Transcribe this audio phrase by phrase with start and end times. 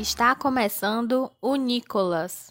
[0.00, 2.50] Está começando o Nicolas.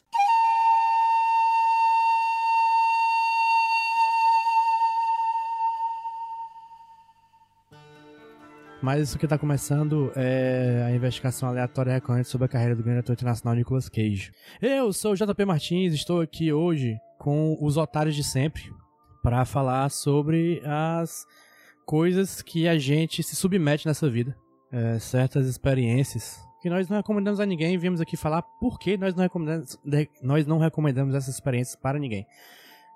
[8.80, 13.00] Mas isso que tá começando é a investigação aleatória recorrente sobre a carreira do grande
[13.00, 14.32] ator internacional Nicolas Cage.
[14.62, 18.72] Eu sou o JP Martins, estou aqui hoje com os otários de sempre
[19.24, 21.26] para falar sobre as
[21.84, 24.38] coisas que a gente se submete nessa vida.
[24.72, 27.78] É, certas experiências que nós não recomendamos a ninguém.
[27.78, 29.78] Viemos aqui falar por que nós não recomendamos,
[30.22, 32.26] nós não recomendamos essas experiências para ninguém.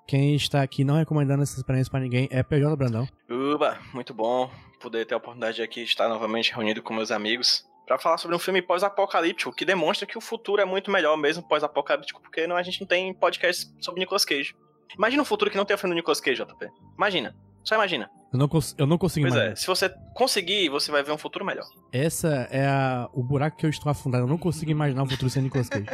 [0.06, 3.08] Quem está aqui não recomendando essas experiências para ninguém é PJ Brandão.
[3.30, 4.50] Uba, muito bom
[4.82, 8.36] poder ter a oportunidade de aqui estar novamente reunido com meus amigos para falar sobre
[8.36, 12.58] um filme pós-apocalíptico que demonstra que o futuro é muito melhor mesmo pós-apocalíptico, porque não,
[12.58, 14.56] a gente não tem podcast sobre Nicolas Cage.
[14.98, 16.70] Imagina um futuro que não tem o filme do Nicolas Cage, JP.
[16.98, 17.36] Imagina.
[17.64, 18.10] Só imagina.
[18.32, 19.54] Eu não, cons eu não consigo Pois imaginar.
[19.54, 21.66] é, se você conseguir, você vai ver um futuro melhor.
[21.92, 24.24] Essa é a- o buraco que eu estou afundado.
[24.24, 25.86] Eu não consigo imaginar o futuro sem Nicolas Cage.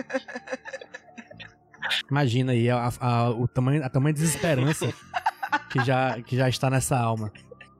[2.09, 4.93] Imagina aí a, a- o tamanho, a tamanho de desesperança
[5.71, 7.31] que já, que já está nessa alma.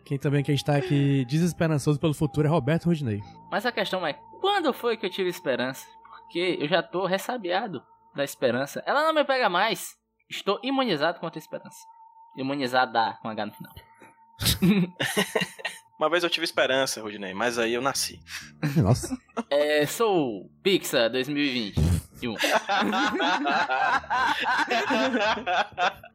[0.06, 3.21] Quem também que está aqui desesperançoso pelo futuro é Roberto Rudinei.
[3.52, 5.86] Mas a questão é, quando foi que eu tive esperança?
[6.21, 7.82] Porque eu já tô ressabiado
[8.16, 8.83] da esperança.
[8.86, 9.95] Ela não me pega mais.
[10.30, 11.77] Estou imunizado contra a esperança.
[12.36, 13.73] Imunizada com H no final.
[16.00, 18.22] Uma vez eu tive esperança, Rudinei, mas aí eu nasci.
[18.82, 19.17] Nossa.
[19.50, 22.36] É, sou Pixar 2021.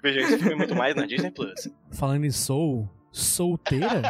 [0.03, 1.69] Veja, esse filme é muito mais na Disney Plus.
[1.93, 4.01] Falando em Soul, solteira?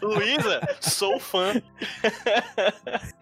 [0.00, 1.60] Luísa, sou fã.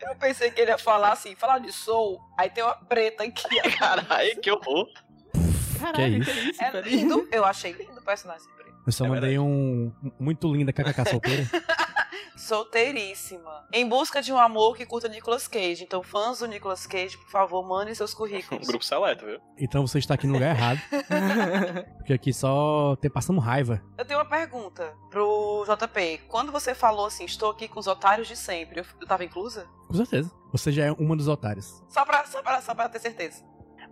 [0.01, 3.43] Eu pensei que ele ia falar assim, falar de soul, aí tem uma preta aqui.
[3.79, 4.87] Caralho, que horror.
[5.95, 6.31] Que é isso?
[6.63, 8.75] É lindo, eu achei lindo o personagem preto.
[8.87, 11.47] Eu só É mandei um muito linda kkk solteira.
[12.37, 13.67] Solteiríssima.
[13.73, 15.83] Em busca de um amor que curta Nicolas Cage.
[15.83, 18.67] Então, fãs do Nicolas Cage, por favor, mandem seus Um currículos.
[18.67, 19.41] grupo seleto, viu?
[19.59, 20.79] Então você está aqui no lugar errado.
[21.97, 23.83] Porque aqui só te passamos raiva.
[23.99, 26.23] Eu tenho uma pergunta pro JP.
[26.29, 29.67] Quando você falou assim, estou aqui com os otários de sempre, eu, eu tava inclusa?
[29.89, 30.31] Com certeza.
[30.53, 31.83] Você já é uma dos otários.
[31.89, 33.43] Só pra, só, pra, só pra ter certeza.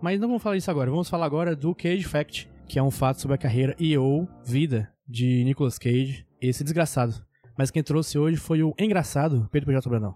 [0.05, 0.91] Mas não vamos falar isso agora.
[0.91, 4.29] Vamos falar agora do Cage Fact, que é um fato sobre a carreira e ou
[4.45, 7.25] vida de Nicolas Cage, esse desgraçado.
[7.57, 9.89] Mas quem trouxe hoje foi o engraçado Pedro P.J.
[9.89, 10.15] Brandão.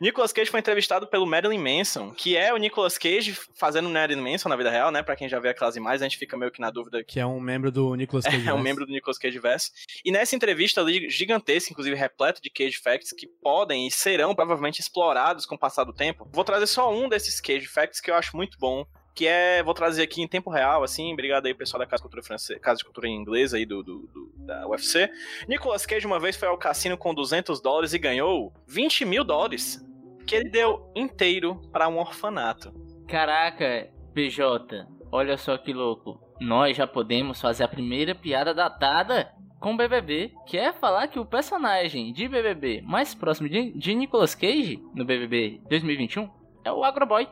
[0.00, 4.48] Nicolas Cage foi entrevistado pelo Marilyn Manson, que é o Nicolas Cage fazendo Marilyn Manson
[4.48, 5.02] na vida real, né?
[5.02, 7.26] Pra quem já vê aquelas imagens, a gente fica meio que na dúvida Que é
[7.26, 8.36] um membro do Nicolas Cage.
[8.36, 8.62] é um Verse.
[8.62, 9.70] membro do Nicolas Cage Verse.
[10.04, 14.80] E nessa entrevista ali, gigantesca, inclusive repleta de Cage Facts, que podem e serão provavelmente
[14.80, 18.14] explorados com o passar do tempo, vou trazer só um desses Cage Facts que eu
[18.14, 18.84] acho muito bom.
[19.14, 22.02] Que é, vou trazer aqui em tempo real, assim, obrigado aí pessoal da Casa de
[22.04, 25.10] Cultura Francesa, Casa de Cultura Inglesa aí do, do- do- da UFC.
[25.46, 29.84] Nicolas Cage uma vez foi ao cassino com 200 dólares e ganhou 20 mil dólares,
[30.26, 32.72] que ele deu inteiro para um orfanato.
[33.06, 36.18] Caraca, PJ, olha só que louco.
[36.40, 39.30] Nós já podemos fazer a primeira piada datada
[39.60, 44.34] com BBB, que é falar que o personagem de BBB mais próximo de, de Nicolas
[44.34, 46.28] Cage no BBB 2021
[46.64, 47.26] é o Agroboy,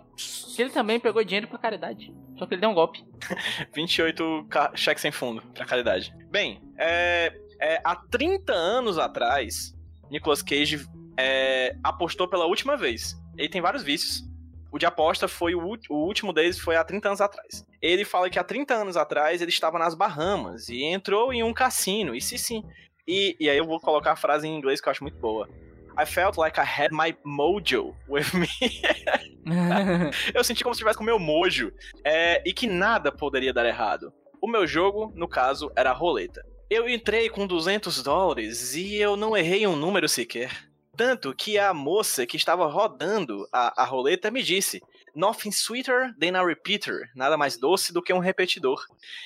[0.55, 2.13] que ele também pegou dinheiro pra caridade.
[2.39, 3.05] Só que ele deu um golpe.
[3.75, 6.15] 28 ca- cheques sem fundo pra caridade.
[6.31, 9.75] Bem, é, é, há 30 anos atrás,
[10.11, 13.15] Nicolas Cage é, apostou pela última vez.
[13.37, 14.29] Ele tem vários vícios.
[14.73, 15.61] O de aposta foi o,
[15.91, 17.67] o último deles foi há 30 anos atrás.
[17.83, 21.53] Ele fala que há 30 anos atrás ele estava nas Bahamas e entrou em um
[21.53, 22.15] cassino.
[22.15, 22.65] E sim, sim.
[23.07, 25.49] E, e aí eu vou colocar a frase em inglês que eu acho muito boa.
[25.99, 28.49] I felt like I had my mojo with me.
[30.35, 31.73] eu senti como se estivesse com o meu mojo.
[32.05, 34.13] É, e que nada poderia dar errado.
[34.41, 36.43] O meu jogo, no caso, era a roleta.
[36.69, 40.71] Eu entrei com 200 dólares e eu não errei um número sequer.
[40.97, 44.81] Tanto que a moça que estava rodando a, a roleta me disse:
[45.15, 47.11] Nothing sweeter than a repeater.
[47.15, 48.85] Nada mais doce do que um repetidor.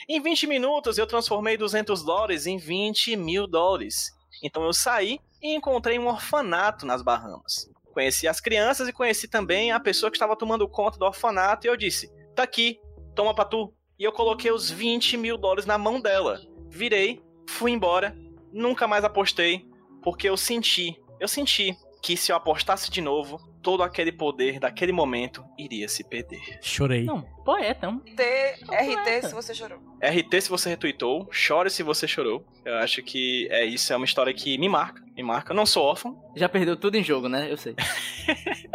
[0.08, 4.10] Em 20 minutos eu transformei 200 dólares em 20 mil dólares.
[4.42, 7.70] Então eu saí e encontrei um orfanato nas Bahamas.
[7.92, 11.70] Conheci as crianças e conheci também a pessoa que estava tomando conta do orfanato e
[11.70, 12.80] eu disse: Tá aqui,
[13.14, 13.72] toma pra tu.
[13.98, 16.40] E eu coloquei os 20 mil dólares na mão dela.
[16.70, 18.16] Virei, fui embora,
[18.50, 19.68] nunca mais apostei,
[20.02, 24.92] porque eu senti, eu senti que se eu apostasse de novo, todo aquele poder daquele
[24.92, 26.58] momento iria se perder.
[26.60, 27.02] Chorei.
[27.02, 27.98] Não, poeta, um.
[27.98, 29.28] T, RT poeta.
[29.28, 29.78] se você chorou.
[30.02, 32.46] RT se você retweetou, chore se você chorou.
[32.62, 35.52] Eu acho que é isso, é uma história que me marca, me marca.
[35.52, 37.50] Eu não sou órfão, Já perdeu tudo em jogo, né?
[37.50, 37.74] Eu sei.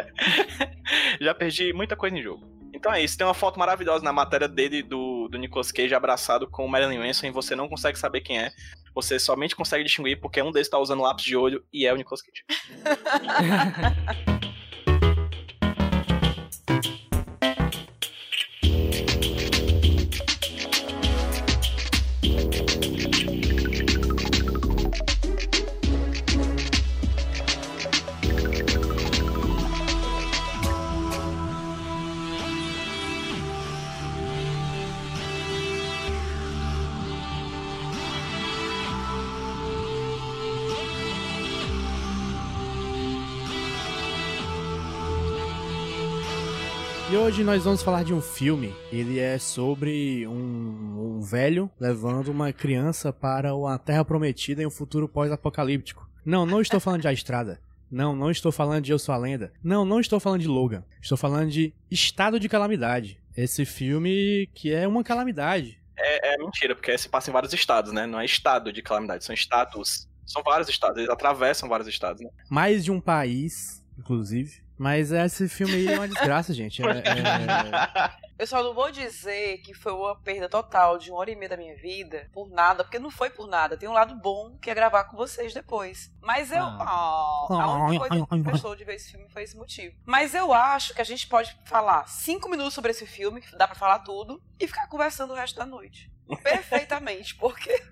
[1.21, 2.49] já perdi muita coisa em jogo.
[2.73, 6.49] Então é isso, tem uma foto maravilhosa na matéria dele do, do Nicolas Cage abraçado
[6.49, 8.51] com o Marilyn Manson e você não consegue saber quem é.
[8.95, 11.95] Você somente consegue distinguir porque um deles tá usando lápis de olho e é o
[11.95, 12.43] Nicolas Cage.
[47.39, 48.75] hoje nós vamos falar de um filme.
[48.91, 54.71] Ele é sobre um, um velho levando uma criança para uma terra prometida em um
[54.71, 56.05] futuro pós-apocalíptico.
[56.25, 57.61] Não, não estou falando de A Estrada.
[57.89, 59.53] Não, não estou falando de Eu Sou a Lenda.
[59.63, 60.83] Não, não estou falando de Logan.
[61.01, 63.21] Estou falando de Estado de Calamidade.
[63.37, 65.79] Esse filme que é uma calamidade.
[65.97, 68.05] É, é mentira, porque se passa em vários estados, né?
[68.05, 70.09] Não é estado de calamidade, são estatus.
[70.25, 72.29] São vários estados, eles atravessam vários estados, né?
[72.49, 74.61] Mais de um país, inclusive.
[74.79, 76.81] Mas esse filme aí é uma desgraça, gente.
[76.81, 81.29] É- é- Eu só não vou dizer que foi uma perda total de uma hora
[81.29, 83.75] e meia da minha vida por nada, porque não foi por nada.
[83.75, 86.09] Tem um lado bom que é gravar com vocês depois.
[86.21, 86.63] Mas eu.
[86.63, 89.93] Ah, a única coisa que me prestou de ver esse filme foi esse motivo.
[90.05, 93.67] Mas eu acho que a gente pode falar cinco minutos sobre esse filme, que dá
[93.67, 96.09] pra falar tudo, e ficar conversando o resto da noite.
[96.41, 97.83] Perfeitamente, porque.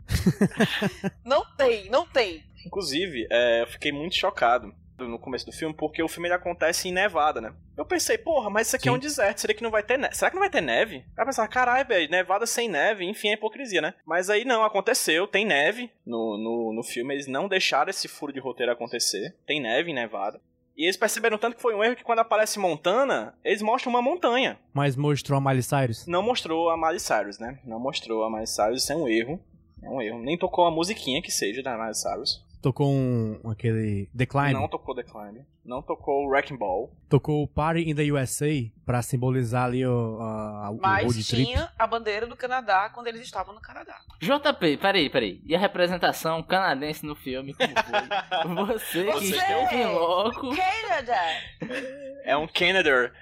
[1.26, 2.46] não tem, não tem.
[2.66, 6.88] Inclusive, é, eu fiquei muito chocado no começo do filme, porque o filme ele acontece
[6.88, 7.54] em Nevada, né?
[7.76, 8.98] Eu pensei, porra, mas isso aqui é Sim.
[8.98, 10.16] um deserto, será que não vai ter neve?
[10.16, 10.96] Será que não vai ter neve?
[10.96, 13.94] Aí eu pensava, caralho, velho, Nevada sem neve, enfim, é hipocrisia, né?
[14.06, 18.34] Mas aí não, aconteceu, tem neve no, no, no filme, eles não deixaram esse furo
[18.34, 20.42] de roteiro acontecer, tem neve em Nevada.
[20.78, 24.02] E eles perceberam tanto que foi um erro que quando aparece Montana, eles mostram uma
[24.02, 24.60] montanha.
[24.72, 26.06] Mas mostrou a Miley Cyrus.
[26.06, 27.60] Não mostrou a Miley Cyrus, né?
[27.66, 29.40] Não mostrou a Miley Cyrus, isso é um erro.
[29.82, 30.20] É um erro.
[30.20, 32.46] Nem tocou a musiquinha que seja da Miley Cyrus.
[32.68, 34.52] Tocou um, aquele Decline.
[34.52, 35.38] Não tocou The Climb.
[35.64, 36.92] Não tocou o Wrecking Ball.
[37.08, 38.46] Tocou o Party in the USA
[38.86, 41.46] pra simbolizar ali o, a, o Mas road trip.
[41.46, 44.02] tinha a bandeira do Canadá quando eles estavam no Canadá.
[44.22, 45.42] JP, peraí, peraí.
[45.46, 48.74] E a representação canadense no filme, como foi?
[48.78, 49.36] Você que Você!
[49.38, 50.54] esteve em loco.
[50.54, 51.24] Canadá!
[52.26, 53.14] É um Canada.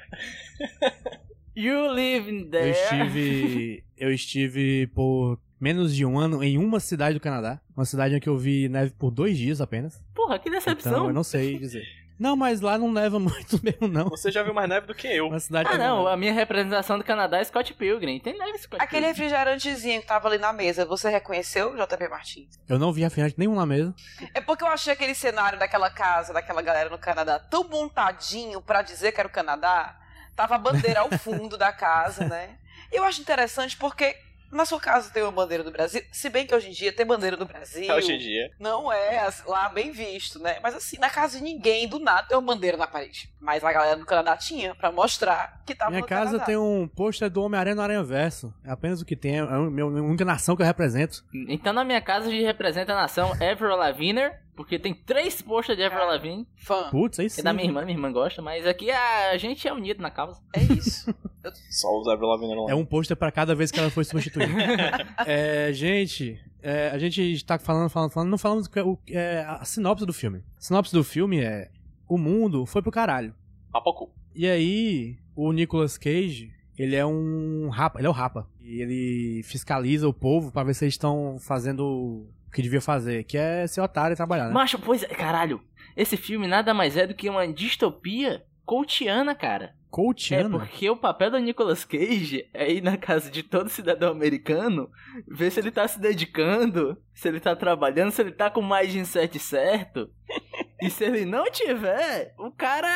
[1.55, 2.71] You live in Eu there.
[2.71, 3.83] estive.
[3.95, 7.59] eu estive por menos de um ano em uma cidade do Canadá.
[7.75, 9.99] Uma cidade em que eu vi neve por dois dias apenas.
[10.13, 10.91] Porra, que decepção.
[10.91, 11.83] Então eu não sei dizer.
[12.19, 14.07] Não, mas lá não neva muito mesmo, não.
[14.09, 15.27] Você já viu mais neve do que eu.
[15.27, 18.19] Uma cidade Ah, não, a minha representação do Canadá é Scott Pilgrim.
[18.19, 19.23] Tem neve Scott Aquele Pilgrim.
[19.23, 22.59] refrigerantezinho que tava ali na mesa, você reconheceu, JP Martins?
[22.69, 23.93] Eu não vi refrigerante nenhum na mesa.
[24.35, 28.83] É porque eu achei aquele cenário daquela casa, daquela galera no Canadá, tão montadinho pra
[28.83, 29.97] dizer que era o Canadá.
[30.35, 32.51] Tava a bandeira ao fundo da casa, né?
[32.91, 34.15] Eu acho interessante porque
[34.55, 37.05] na sua casa tem uma bandeira do Brasil, se bem que hoje em dia tem
[37.05, 37.93] bandeira do Brasil.
[37.93, 38.49] Hoje em dia.
[38.59, 40.57] Não é lá bem visto, né?
[40.63, 43.29] Mas assim, na casa de ninguém, do nada, tem uma bandeira na parede.
[43.39, 46.45] Mas a galera do Canadá tinha pra mostrar que tava Minha no casa Canadá.
[46.45, 48.53] tem um pôster do Homem-Aranha no Aranha Verso.
[48.63, 49.37] É apenas o que tem.
[49.37, 51.23] É a minha- única nação que eu represento.
[51.49, 55.77] Então na minha casa a gente representa a nação Avril Lavigne, porque tem três posters
[55.77, 56.05] de Avril.
[56.05, 56.47] Lavigne.
[56.55, 56.89] Fã.
[56.89, 57.41] Putz, aí sim.
[57.41, 60.41] É da minha irmã, minha irmã gosta, mas aqui a gente é unido na causa.
[60.53, 61.13] É isso.
[61.69, 62.71] Só os Avril Lavigne lá.
[62.71, 64.53] É um pôster pra cada vez que ela foi substituída.
[65.25, 70.05] é, gente, é, a gente está falando, falando, falando, não falamos o, é, a sinopse
[70.05, 70.43] do filme.
[70.57, 71.69] A sinopse do filme é:
[72.07, 73.35] o mundo foi pro caralho.
[73.71, 74.09] Papocu.
[74.33, 78.49] E aí, o Nicolas Cage, ele é um rapa, ele é o rapa.
[78.61, 83.37] E ele fiscaliza o povo pra ver se eles estão fazendo que devia fazer, que
[83.37, 84.53] é ser otário e trabalhar, né?
[84.53, 85.61] Macho, pois é, caralho.
[85.95, 89.65] Esse filme nada mais é do que uma distopia coutiana, cara.
[89.65, 90.59] É Coachiano.
[90.59, 94.89] porque o papel do Nicolas Cage é ir na casa de todo cidadão americano,
[95.25, 98.69] ver se ele tá se dedicando, se ele tá trabalhando, se ele tá com o
[98.69, 100.09] mindset certo.
[100.81, 102.87] E se ele não tiver, o cara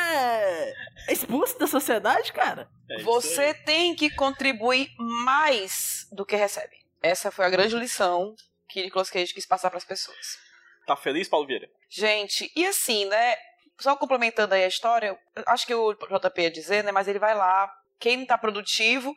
[1.08, 2.68] é expulso da sociedade, cara.
[2.90, 6.76] É Você tem que contribuir mais do que recebe.
[7.02, 8.34] Essa foi a grande lição
[8.70, 10.38] que Nicolas Cage quis passar para as pessoas.
[10.86, 11.68] Tá feliz, Paulo Vieira?
[11.88, 13.36] Gente, e assim, né?
[13.78, 16.92] Só complementando aí a história, acho que o JP ia dizer, né?
[16.92, 19.14] Mas ele vai lá, quem não tá produtivo,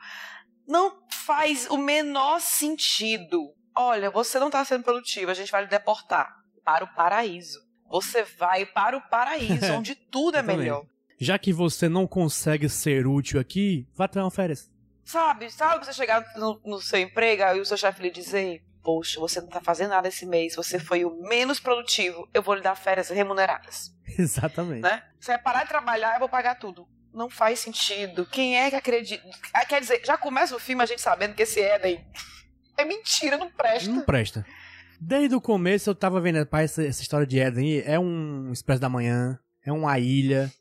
[0.67, 3.53] não faz o menor sentido.
[3.75, 6.33] Olha, você não tá sendo produtivo, a gente vai lhe deportar
[6.63, 7.59] para o paraíso.
[7.89, 10.85] Você vai para o paraíso, onde tudo é melhor.
[11.19, 14.71] Já que você não consegue ser útil aqui, vá tirar uma férias.
[15.05, 19.19] Sabe, sabe você chegar no, no seu emprego e o seu chefe lhe dizer: Poxa,
[19.19, 22.61] você não tá fazendo nada esse mês, você foi o menos produtivo, eu vou lhe
[22.61, 23.95] dar férias remuneradas.
[24.19, 24.81] Exatamente.
[24.81, 25.03] né?
[25.19, 26.87] Você vai parar de trabalhar, eu vou pagar tudo.
[27.13, 28.25] Não faz sentido.
[28.25, 29.23] Quem é que acredita?
[29.53, 32.03] Ah, Quer dizer, já começa o filme a gente sabendo que esse Éden
[32.77, 33.89] é mentira, não presta.
[33.89, 34.45] Não presta.
[34.99, 38.51] Desde o começo eu tava vendo, pai, essa, essa história de Eden aí é um
[38.51, 40.51] Expresso da Manhã, é uma ilha,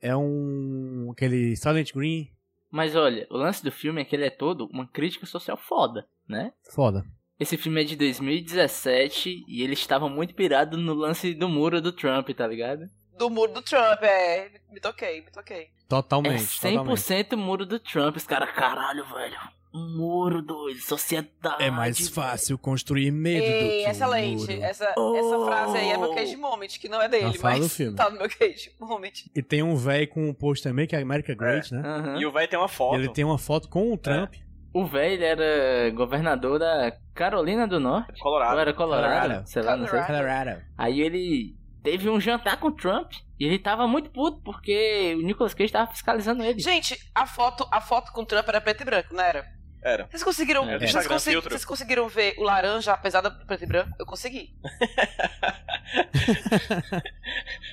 [0.00, 1.10] é um.
[1.12, 2.30] aquele Silent Green.
[2.70, 6.06] Mas olha, o lance do filme é que ele é todo uma crítica social foda,
[6.28, 6.52] né?
[6.70, 7.04] Foda.
[7.42, 11.90] Esse filme é de 2017 e ele estava muito pirado no lance do muro do
[11.92, 12.88] Trump, tá ligado?
[13.18, 14.48] Do muro do Trump, é.
[14.70, 15.68] Me toquei, me toquei.
[15.88, 16.40] Totalmente.
[16.64, 18.16] É 100% muro do Trump.
[18.16, 19.36] Os caras, caralho, velho.
[19.74, 20.78] Um muro, doido.
[20.80, 21.62] Sociedade.
[21.64, 22.12] É mais velho.
[22.12, 24.36] fácil construir medo do Ei, que excelente.
[24.36, 24.52] um muro.
[24.62, 25.16] Essa, Oh.
[25.16, 27.96] essa frase aí é meu cage moment, que não é dele, mas do filme.
[27.96, 29.12] tá no meu cage moment.
[29.34, 31.82] E tem um velho com um post também, que é America Great, né?
[31.84, 32.20] Aham.
[32.20, 32.94] E o velho tem uma foto.
[32.94, 34.34] Ele tem uma foto com o Trump.
[34.74, 38.12] O velho era governador da Carolina do Norte.
[38.16, 38.58] Ou Colorado.
[38.58, 39.46] era Colorado, Colorado.
[39.48, 40.00] sei lá, não sei.
[40.00, 40.24] Colorado.
[40.24, 40.62] Colorado.
[40.78, 45.22] Aí ele teve um jantar com o Trump e ele tava muito puto porque o
[45.22, 46.60] Nicolas Cage tava fiscalizando ele.
[46.60, 49.44] Gente, a foto, a foto com o Trump era preto e branco, não era?
[49.84, 50.06] Era.
[50.06, 51.50] Vocês conseguiram, É, do vocês, filtro.
[51.50, 53.90] vocês conseguiram ver o laranja apesar do preto e branco?
[53.98, 54.54] Eu consegui.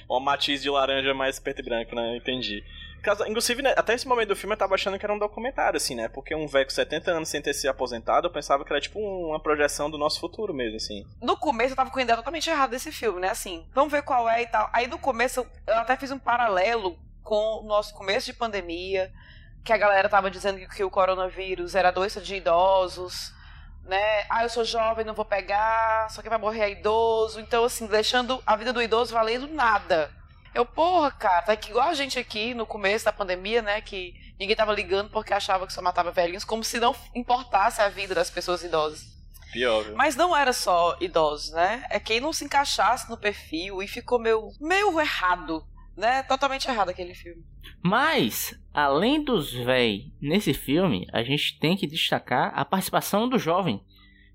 [0.10, 2.18] Uma matiz de laranja mais preto e branco, né?
[2.18, 2.64] Entendi.
[3.28, 5.96] Inclusive, né, até esse momento do filme eu tava achando que era um documentário, assim,
[5.96, 6.08] né?
[6.08, 9.00] Porque um velho com 70 anos sem ter se aposentado, eu pensava que era tipo
[9.00, 11.06] uma projeção do nosso futuro mesmo, assim.
[11.22, 13.30] No começo eu tava com a ideia totalmente errada desse filme, né?
[13.30, 14.70] Assim, vamos ver qual é e tal.
[14.74, 19.12] Aí no começo eu- até fiz um paralelo com o nosso começo de pandemia,
[19.64, 23.34] que a galera tava dizendo que, o coronavírus era doença de idosos,
[23.84, 24.26] né?
[24.30, 27.40] Ah, eu sou jovem, não vou pegar, só que vai morrer é idoso.
[27.40, 30.12] Então, assim, deixando a vida do idoso valendo nada.
[30.60, 33.80] Eu, porra, cara, tá aqui igual a gente aqui no começo da pandemia, né?
[33.80, 37.88] Que ninguém tava ligando porque achava que só matava velhinhos, como se não importasse a
[37.88, 39.08] vida das pessoas idosas.
[39.54, 39.96] Pior, viu?
[39.96, 41.86] Mas não era só idosos, né?
[41.90, 46.24] É quem não se encaixasse no perfil e ficou meio, meio errado, né?
[46.24, 47.42] Totalmente errado aquele filme.
[47.82, 53.82] Mas, além dos véi nesse filme, a gente tem que destacar a participação do jovem.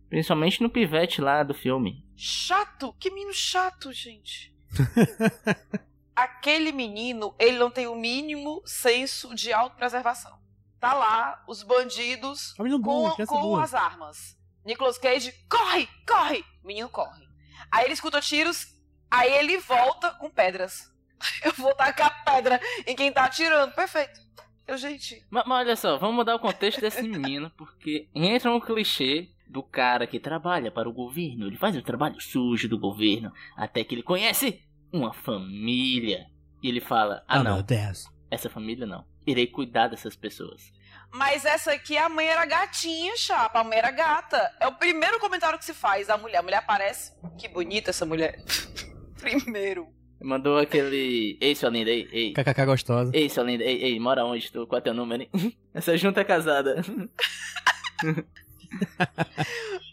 [0.08, 2.02] Principalmente no pivete lá do filme.
[2.16, 2.94] Chato?
[2.98, 4.54] Que menino chato, gente.
[6.14, 10.38] Aquele menino, ele não tem o mínimo senso de autopreservação.
[10.78, 14.38] Tá lá, os bandidos É com, criança com as armas.
[14.64, 16.44] Nicolas Cage, corre, corre!
[16.62, 17.24] O menino corre.
[17.70, 18.66] Aí ele escuta tiros,
[19.10, 20.92] aí ele volta com pedras.
[21.42, 23.74] Eu vou tacar pedra em quem tá atirando.
[23.74, 24.20] Perfeito.
[24.66, 28.58] Eu, gente, Mas, mas olha só, vamos mudar o contexto desse menino, porque entra um
[28.58, 33.30] clichê do cara que trabalha para o governo, ele faz o trabalho sujo do governo,
[33.56, 34.63] até que ele conhece
[34.94, 36.26] uma família.
[36.62, 38.06] E ele fala: Ah, meu não, Deus.
[38.30, 39.04] essa família não.
[39.26, 40.72] Irei cuidar dessas pessoas.
[41.12, 43.60] Mas essa aqui, a mãe era gatinha, chapa.
[43.60, 44.50] A mãe era gata.
[44.60, 46.38] É o primeiro comentário que se faz da mulher.
[46.38, 47.12] A mulher aparece.
[47.38, 48.42] Que bonita essa mulher.
[49.20, 49.88] primeiro.
[50.22, 51.36] Mandou aquele.
[51.40, 52.32] Ei, sua linda, ei, ei.
[52.32, 53.10] KKK gostosa.
[53.14, 54.50] Ei, sua linda, ei, ei, mora onde?
[54.50, 55.30] Tu, qual é teu número, hein?
[55.74, 56.82] Essa junta é casada.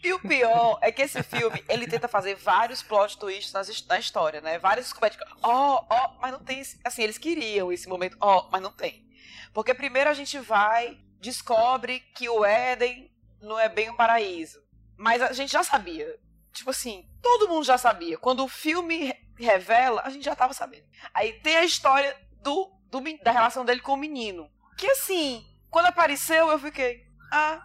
[0.02, 3.98] E o pior é que esse filme, ele tenta fazer vários plot twists nas na
[3.98, 4.58] história, né?
[4.58, 5.26] Vários descobertas.
[5.42, 6.62] Ó, ó, mas não tem.
[6.84, 8.16] Assim, eles queriam esse momento.
[8.20, 9.06] Ó, mas não tem.
[9.52, 13.10] Porque primeiro a gente vai, descobre que o Éden
[13.40, 14.60] não é bem um paraíso.
[14.96, 16.18] Mas a gente já sabia.
[16.52, 18.18] Tipo assim, todo mundo já sabia.
[18.18, 20.84] Quando o filme re- revela, a gente já tava sabendo.
[21.14, 24.50] Aí tem a história do, do da relação dele com o menino.
[24.76, 27.06] Que assim, quando apareceu, eu fiquei.
[27.32, 27.64] Ah,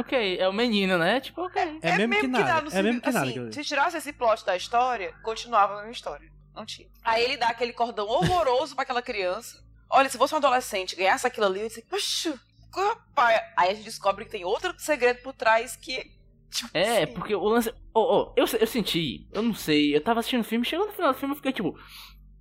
[0.00, 1.20] ok, é o menino, né?
[1.20, 1.78] Tipo, ok.
[1.82, 2.60] É, mesmo, que nada.
[2.62, 3.40] no É mesmo que assim, nada.
[3.42, 3.52] ali.
[3.52, 6.28] Se tirasse esse plot da história, continuava a mesma história.
[6.54, 6.88] Não tinha.
[7.04, 9.62] Aí ele dá aquele cordão horroroso pra aquela criança.
[9.90, 12.38] Olha, se fosse um adolescente ganhasse aquilo ali, eu ia dizer, poxa,
[12.74, 13.40] rapaz.
[13.56, 16.16] Aí a gente descobre que tem outro segredo por trás que.
[16.50, 17.70] Tipo, É, assim, porque o lance.
[17.94, 20.92] Oh, oh, eu, eu senti, eu não sei, eu tava assistindo o filme, chegou no
[20.92, 21.78] final do filme eu fiquei tipo.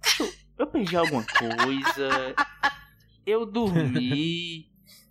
[0.02, 2.36] "Deixa Eu, eu perdi alguma coisa.
[3.26, 4.66] Eu dormi.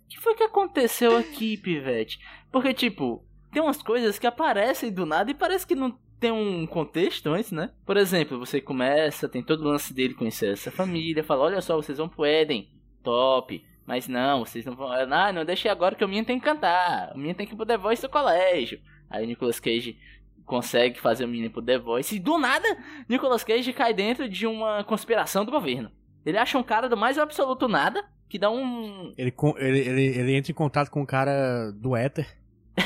[0.05, 2.19] O que foi que aconteceu aqui, Pivete?
[2.51, 6.65] Porque, tipo, tem umas coisas que aparecem do nada e parece que não tem um
[6.65, 7.71] contexto antes, né?
[7.85, 11.75] Por exemplo, você começa, tem todo o lance dele conhecer essa família, fala, olha só,
[11.75, 12.69] vocês vão pro Éden,
[13.03, 13.63] top.
[13.85, 14.91] Mas não, vocês não vão.
[14.91, 17.13] Ah, não, deixei agora que o menino tem que cantar.
[17.13, 18.81] O menino tem que ir pro The Voice do colégio.
[19.09, 19.97] Aí o Nicolas Cage
[20.45, 22.15] consegue fazer o menino pro The Voice.
[22.15, 22.67] E do nada,
[23.07, 25.89] Nicolas Cage cai dentro de uma conspiração do governo.
[26.25, 29.13] Ele acha um cara do mais absoluto nada, que dá um.
[29.17, 32.27] Ele, ele, ele, ele entra em contato com o cara do éter.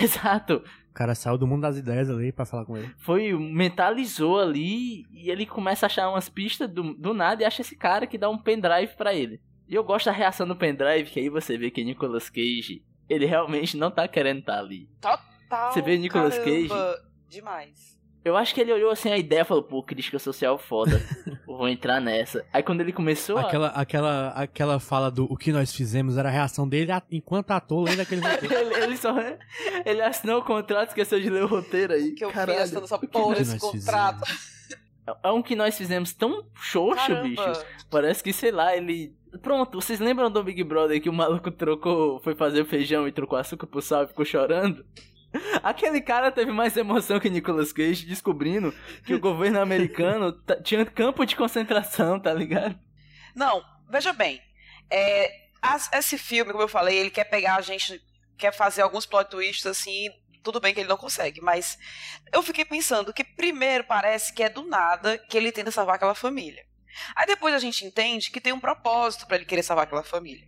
[0.01, 0.63] Exato.
[0.89, 2.93] O cara saiu do mundo das ideias ali pra falar com ele.
[2.97, 7.61] Foi, mentalizou ali e ele começa a achar umas pistas do, do nada e acha
[7.61, 9.41] esse cara que dá um pendrive para ele.
[9.67, 13.25] E eu gosto da reação do pendrive, que aí você vê que Nicolas Cage, ele
[13.25, 14.89] realmente não tá querendo estar tá ali.
[14.99, 15.71] Total.
[15.71, 17.01] Você vê Nicolas caramba, Cage.
[17.29, 18.00] Demais.
[18.23, 21.01] Eu acho que ele olhou assim a ideia e falou, pô, crítica social foda.
[21.45, 22.45] Vou entrar nessa.
[22.53, 23.81] Aí quando ele começou aquela, a...
[23.81, 28.01] aquela, aquela fala do o que nós fizemos era a reação dele enquanto ator lendo
[28.01, 28.53] aquele roteiro.
[28.53, 29.15] ele, ele, só.
[29.83, 32.11] Ele assinou o contrato, esqueceu de ler o roteiro aí.
[32.11, 32.59] Que eu Caralho.
[32.59, 34.23] fiz essa porra desse contrato.
[35.23, 37.23] É um que nós fizemos tão xoxo, Caramba.
[37.23, 37.65] bicho.
[37.89, 39.15] Parece que, sei lá, ele.
[39.41, 43.11] Pronto, vocês lembram do Big Brother que o maluco trocou, foi fazer o feijão e
[43.11, 44.85] trocou açúcar pro sal e ficou chorando?
[45.63, 48.73] Aquele cara teve mais emoção que Nicolas Cage descobrindo
[49.05, 50.33] que o governo americano
[50.63, 52.77] tinha campo de concentração, tá ligado?
[53.35, 54.41] Não, veja bem.
[54.89, 58.01] É, as- esse filme, como eu falei, ele quer pegar a gente,
[58.37, 60.09] quer fazer alguns plot twists assim.
[60.43, 61.77] Tudo bem que ele não consegue, mas
[62.33, 66.15] eu fiquei pensando que primeiro parece que é do nada que ele tenta salvar aquela
[66.15, 66.65] família.
[67.15, 70.45] Aí depois a gente entende que tem um propósito para ele querer salvar aquela família.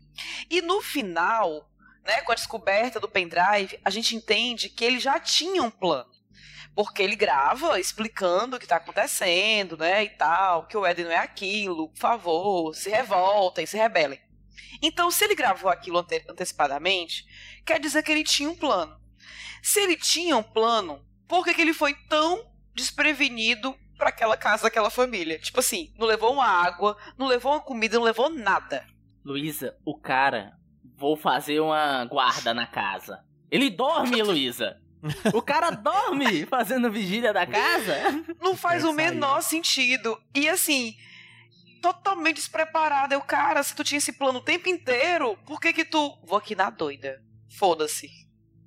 [0.49, 1.69] E no final,
[2.05, 6.12] né, com a descoberta do pendrive, a gente entende que ele já tinha um plano.
[6.75, 11.12] Porque ele grava explicando o que está acontecendo, né, e tal, que o Éden não
[11.12, 14.19] é aquilo, por favor, se revoltem, se rebelem.
[14.81, 17.25] Então, se ele gravou aquilo ante- antecipadamente,
[17.65, 19.00] quer dizer que ele tinha um plano.
[19.62, 24.63] Se ele tinha um plano, por que, que ele foi tão desprevenido para aquela casa
[24.63, 25.39] daquela família?
[25.39, 28.86] Tipo assim, não levou uma água, não levou uma comida, não levou nada.
[29.24, 30.53] Luísa, o cara,
[30.97, 33.23] vou fazer uma guarda na casa.
[33.50, 34.79] Ele dorme, Luísa.
[35.34, 37.93] O cara dorme fazendo vigília da casa.
[38.41, 40.17] Não faz o menor sentido.
[40.34, 40.95] E assim,
[41.82, 43.13] totalmente despreparado.
[43.13, 46.17] Eu, cara, se tu tinha esse plano o tempo inteiro, por que que tu...
[46.23, 47.21] Vou aqui na doida.
[47.58, 48.10] Foda-se.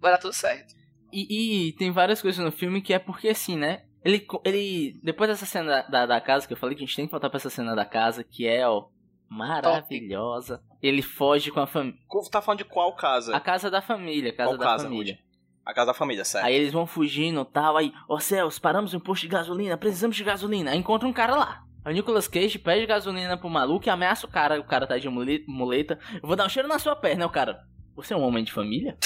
[0.00, 0.74] Vai dar tudo certo.
[1.10, 3.84] E, e tem várias coisas no filme que é porque assim, né?
[4.04, 6.94] Ele, ele depois dessa cena da, da, da casa, que eu falei que a gente
[6.94, 8.86] tem que voltar pra essa cena da casa, que é, ó,
[9.28, 10.62] maravilhosa.
[10.82, 11.98] Ele foge com a família.
[12.30, 13.34] Tá falando de qual casa?
[13.36, 15.18] A casa da família, a casa Qual da casa, família.
[15.64, 16.44] A casa da família, certo.
[16.44, 19.76] Aí eles vão fugindo e tal, aí, ó céus, paramos em um posto de gasolina,
[19.76, 20.70] precisamos de gasolina.
[20.70, 21.62] Aí encontra um cara lá.
[21.84, 24.98] Aí o Nicolas Cage pede gasolina pro maluco e ameaça o cara, o cara tá
[24.98, 25.98] de mule- muleta.
[26.14, 27.64] Eu vou dar um cheiro na sua perna, o cara.
[27.96, 28.96] Você é um homem de família?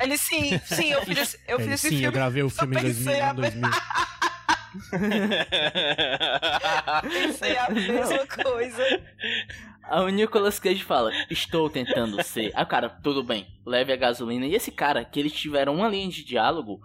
[0.00, 2.14] Ele, sim, sim, eu fiz esse, eu fiz Ele, esse sim, eu filme.
[2.14, 3.70] gravei o filme em pensei 2000.
[4.92, 7.10] A- em 2000.
[7.10, 8.82] Pensei a mesma coisa.
[9.88, 12.52] Aí o Nicolas Cage fala, estou tentando ser.
[12.60, 14.46] O cara, tudo bem, leve a gasolina.
[14.46, 16.80] E esse cara, que eles tiveram uma linha de diálogo,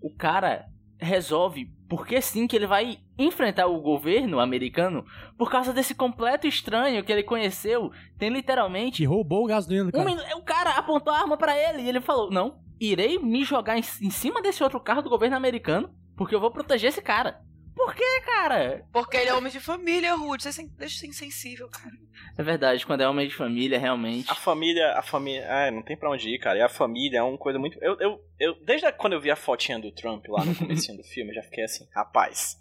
[0.00, 0.66] o cara
[1.00, 5.04] resolve, porque sim, que ele vai enfrentar o governo americano
[5.36, 7.90] por causa desse completo estranho que ele conheceu.
[8.16, 8.98] Tem literalmente.
[8.98, 10.08] Que roubou o gasolina do Um cara.
[10.16, 13.76] minu- o cara apontou a arma pra ele e ele falou: Não, irei me jogar
[13.76, 17.40] em, em cima desse outro carro do governo americano porque eu vou proteger esse cara.
[17.74, 18.86] Por que, cara?
[18.92, 20.42] Porque ele é homem de família, Ruth.
[20.42, 21.90] Você sen- deixa de ser insensível, cara.
[22.38, 24.30] É verdade, quando é homem de família, realmente.
[24.30, 26.56] A família, a família, é, não tem pra onde ir, cara.
[26.58, 27.76] E a família é uma coisa muito.
[27.82, 31.02] Eu, eu, eu, desde quando eu vi a fotinha do Trump lá no comecinho do
[31.02, 32.56] filme, eu já fiquei assim, rapaz.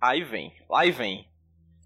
[0.00, 1.28] Aí vem, lá e vem.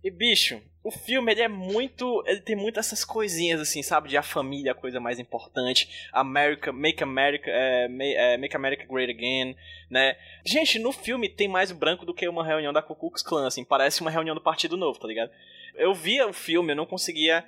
[0.03, 4.17] E bicho, o filme ele é muito, ele tem muitas essas coisinhas assim, sabe, de
[4.17, 9.57] a família a coisa mais importante, America, Make America, é, é, Make America Great Again,
[9.89, 10.17] né?
[10.45, 13.65] Gente, no filme tem mais branco do que uma reunião da Ku Klux Klan, assim,
[13.65, 15.31] parece uma reunião do Partido Novo, tá ligado?
[15.77, 17.45] Eu via o filme, eu não conseguia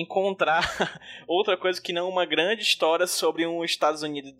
[0.00, 4.32] encontrar outra coisa que não uma grande história sobre um Estados Unidos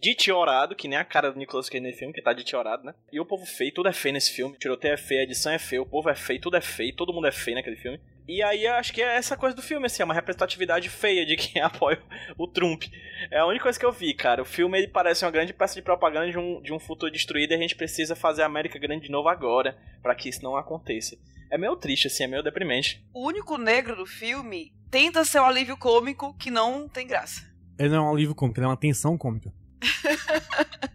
[0.00, 2.94] ditiorado, que nem a cara do Nicolas Cage nesse filme, que tá ditiorado, né?
[3.12, 4.56] E o povo feio, tudo é feio nesse filme.
[4.58, 7.12] Tiroteio é feio, a edição é feia, o povo é feio, tudo é feio, todo
[7.12, 8.00] mundo é feio naquele filme.
[8.26, 11.26] E aí eu acho que é essa coisa do filme, assim, é uma representatividade feia
[11.26, 12.02] de quem apoia
[12.38, 12.84] o Trump.
[13.30, 14.42] É a única coisa que eu vi, cara.
[14.42, 17.52] O filme ele parece uma grande peça de propaganda de um, de um futuro destruído
[17.52, 20.56] e a gente precisa fazer a América grande de novo agora, pra que isso não
[20.56, 21.16] aconteça.
[21.50, 23.06] É meio triste, assim, é meio deprimente.
[23.12, 27.42] O único negro do filme tenta ser o alívio cômico que não tem graça.
[27.78, 29.52] Ele não é um alívio cômico, ele é uma tensão cômica.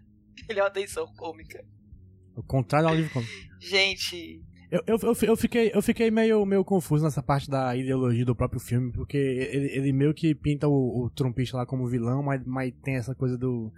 [0.50, 1.64] Ele é uma tensão cômica.
[2.36, 3.32] O contrário do alívio cômico.
[3.62, 8.24] Gente, Eu, eu, eu, eu fiquei, eu fiquei meio, meio confuso nessa parte da ideologia
[8.24, 12.22] do próprio filme, porque ele, ele meio que pinta o, o trumpista lá como vilão,
[12.22, 13.72] mas, mas tem essa coisa do.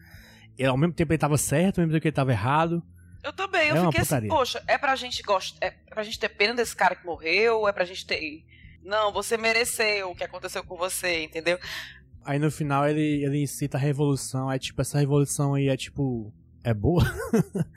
[0.57, 2.83] Ele, ao mesmo tempo ele tava certo, ao mesmo tempo ele tava errado.
[3.23, 4.29] Eu também, eu É uma fiquei assim, putaria.
[4.29, 7.71] poxa, é pra gente gostar, é pra gente ter pena desse cara que morreu, é
[7.71, 8.43] pra gente ter.
[8.83, 11.57] Não, você mereceu o que aconteceu com você, entendeu?
[12.25, 14.49] Aí no final ele, ele incita a revolução.
[14.49, 16.33] Aí, tipo, essa revolução aí é tipo.
[16.63, 17.03] É boa?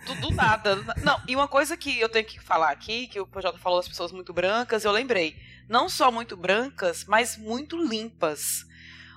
[0.06, 0.76] Do, do nada.
[0.76, 3.78] do Não, e uma coisa que eu tenho que falar aqui, que o PJ falou
[3.78, 5.34] das pessoas muito brancas, eu lembrei.
[5.68, 8.66] Não só muito brancas, mas muito limpas.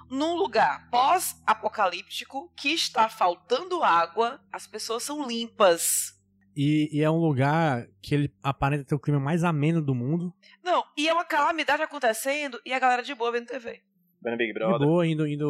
[0.10, 6.14] Num lugar pós-apocalíptico que está faltando água, as pessoas são limpas.
[6.56, 10.34] E, e é um lugar que ele aparenta ter o clima mais ameno do mundo.
[10.64, 13.82] Não, e é uma calamidade acontecendo e a galera de boa vendo TV.
[14.24, 14.88] Vendo Big De Brother.
[14.88, 15.46] boa, indo, indo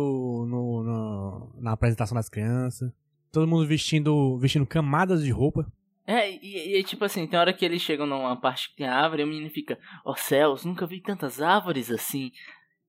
[0.49, 2.91] no, no- na apresentação das crianças.
[3.31, 5.65] Todo mundo vestindo, vestindo camadas de roupa.
[6.05, 9.21] É, e, e tipo assim, tem hora que eles chegam numa parte que tem árvore
[9.21, 12.31] e o menino fica, ó céus, nunca vi tantas árvores assim.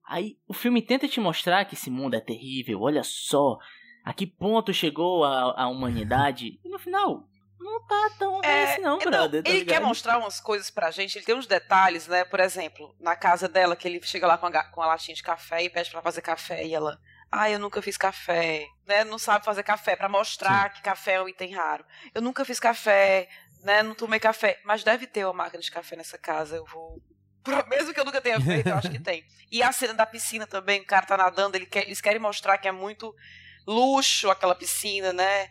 [0.09, 3.59] Aí o filme tenta te mostrar que esse mundo é terrível, olha só,
[4.05, 6.59] a que ponto chegou a, a humanidade.
[6.65, 9.43] E no final, não tá tão É, esse não, Não, brother.
[9.43, 12.25] tá ele quer mostrar umas coisas pra gente, ele tem uns detalhes, né?
[12.25, 15.23] Por exemplo, na casa dela, que ele chega lá com a, com a latinha de
[15.23, 16.99] café e pede pra fazer café, e ela,
[17.31, 19.05] ah, eu nunca fiz café, né?
[19.05, 21.85] Não sabe fazer café, pra mostrar que café é um item raro.
[22.15, 23.29] Eu nunca fiz café,
[23.63, 23.83] né?
[23.83, 27.01] Não tomei café, mas deve ter uma máquina de café nessa casa, eu vou.
[27.69, 29.25] Mesmo que eu nunca tenha feito, eu acho que tem.
[29.51, 32.59] E a cena da piscina também, o cara tá nadando, ele quer- eles querem mostrar
[32.59, 33.15] que é muito
[33.67, 35.49] luxo aquela piscina, né?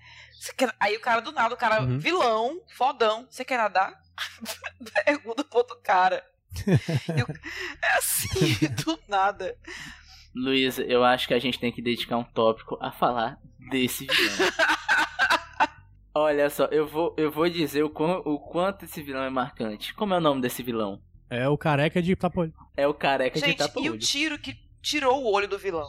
[0.56, 1.98] Quer- Aí o cara do nada, o cara Uhum.
[2.00, 3.94] vilão, fodão, você quer nadar?
[5.06, 6.24] Pergunta pro outro cara.
[7.18, 7.28] E o-
[7.84, 9.56] É assim, do nada.
[10.44, 13.38] Luísa, eu acho que a gente tem que dedicar um tópico a falar
[13.70, 14.50] desse vilão.
[16.14, 19.94] Olha só, eu vou, eu vou dizer o, quão- o quanto esse vilão é marcante.
[19.94, 21.00] Como é o nome desse vilão?
[21.30, 22.54] É o careca de Tapolho.
[22.76, 25.88] É o careca de Gente, tapa e o tiro que tirou o olho do vilão?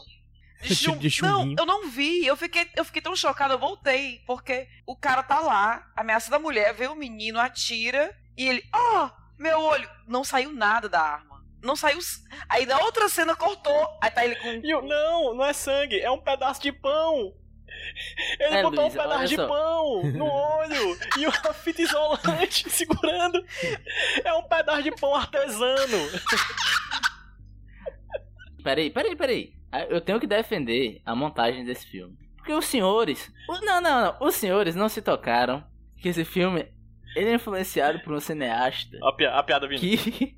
[0.62, 2.26] Tiro de Ju- não, eu não vi.
[2.26, 4.20] Eu fiquei, eu fiquei tão chocada, eu voltei.
[4.26, 9.10] Porque o cara tá lá, ameaça da mulher, vê o menino, atira, e ele, ó,
[9.38, 9.88] meu olho.
[10.06, 11.27] Não saiu nada da arma.
[11.62, 11.98] Não saiu.
[11.98, 13.88] s- Aí na outra cena cortou.
[14.02, 14.48] Aí tá ele com.
[14.64, 17.32] E o- não, não é sangue, é um pedaço de pão.
[18.40, 19.46] Ele É, botou Luísa, um pedaço de só.
[19.46, 23.44] pão no olho e uma fita isolante segurando.
[24.24, 25.98] É um pedaço de pão artesano.
[28.62, 29.52] Peraí, peraí, peraí.
[29.70, 32.16] Ah, Eu tenho que defender a montagem desse filme.
[32.36, 33.30] Porque os senhores.
[33.48, 34.16] Não, não, não.
[34.20, 35.64] Os senhores não se tocaram
[36.00, 36.66] que esse filme
[37.16, 39.80] ele é influenciado por um cineasta A, pi- a piada vindo.
[39.80, 40.37] que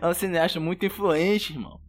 [0.00, 1.80] é um cineasta muito influente, irmão.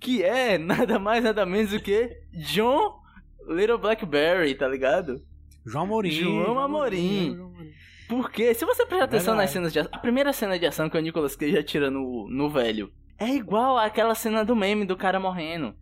[0.00, 3.00] Que é nada mais, nada menos do que John
[3.48, 5.24] Little Blackberry, tá ligado?
[5.66, 6.10] João Amorim.
[6.10, 7.34] João Amorim.
[7.34, 7.72] João Amorim.
[8.08, 10.96] Porque, se você prestar atenção nas cenas de ação, a primeira cena de ação que
[10.96, 15.18] o Nicolas Cage atira no, no velho é igual àquela cena do meme do cara
[15.18, 15.74] morrendo.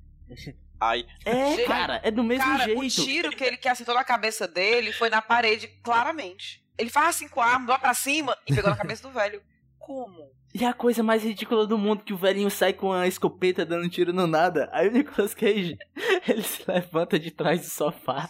[0.81, 3.05] Ai, É, Gente, cara, é do mesmo Cara, o jeito.
[3.05, 6.63] tiro que ele que acertou na cabeça dele foi na parede, claramente.
[6.77, 9.43] Ele faz assim com a arma, vai pra cima e pegou na cabeça do velho.
[9.83, 10.31] Como?
[10.55, 13.89] E a coisa mais ridícula do mundo que o velhinho sai com a escopeta dando
[13.89, 14.69] tiro no nada.
[14.73, 15.77] Aí o Nicolas Cage,
[16.29, 18.29] ele se levanta de trás do sofá.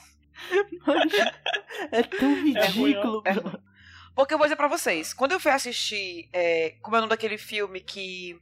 [0.86, 1.12] Mas
[1.90, 3.52] é tão ridículo, É ruim.
[4.14, 7.10] Porque eu vou dizer pra vocês, quando eu fui assistir, é, como é o nome
[7.10, 8.38] daquele filme que,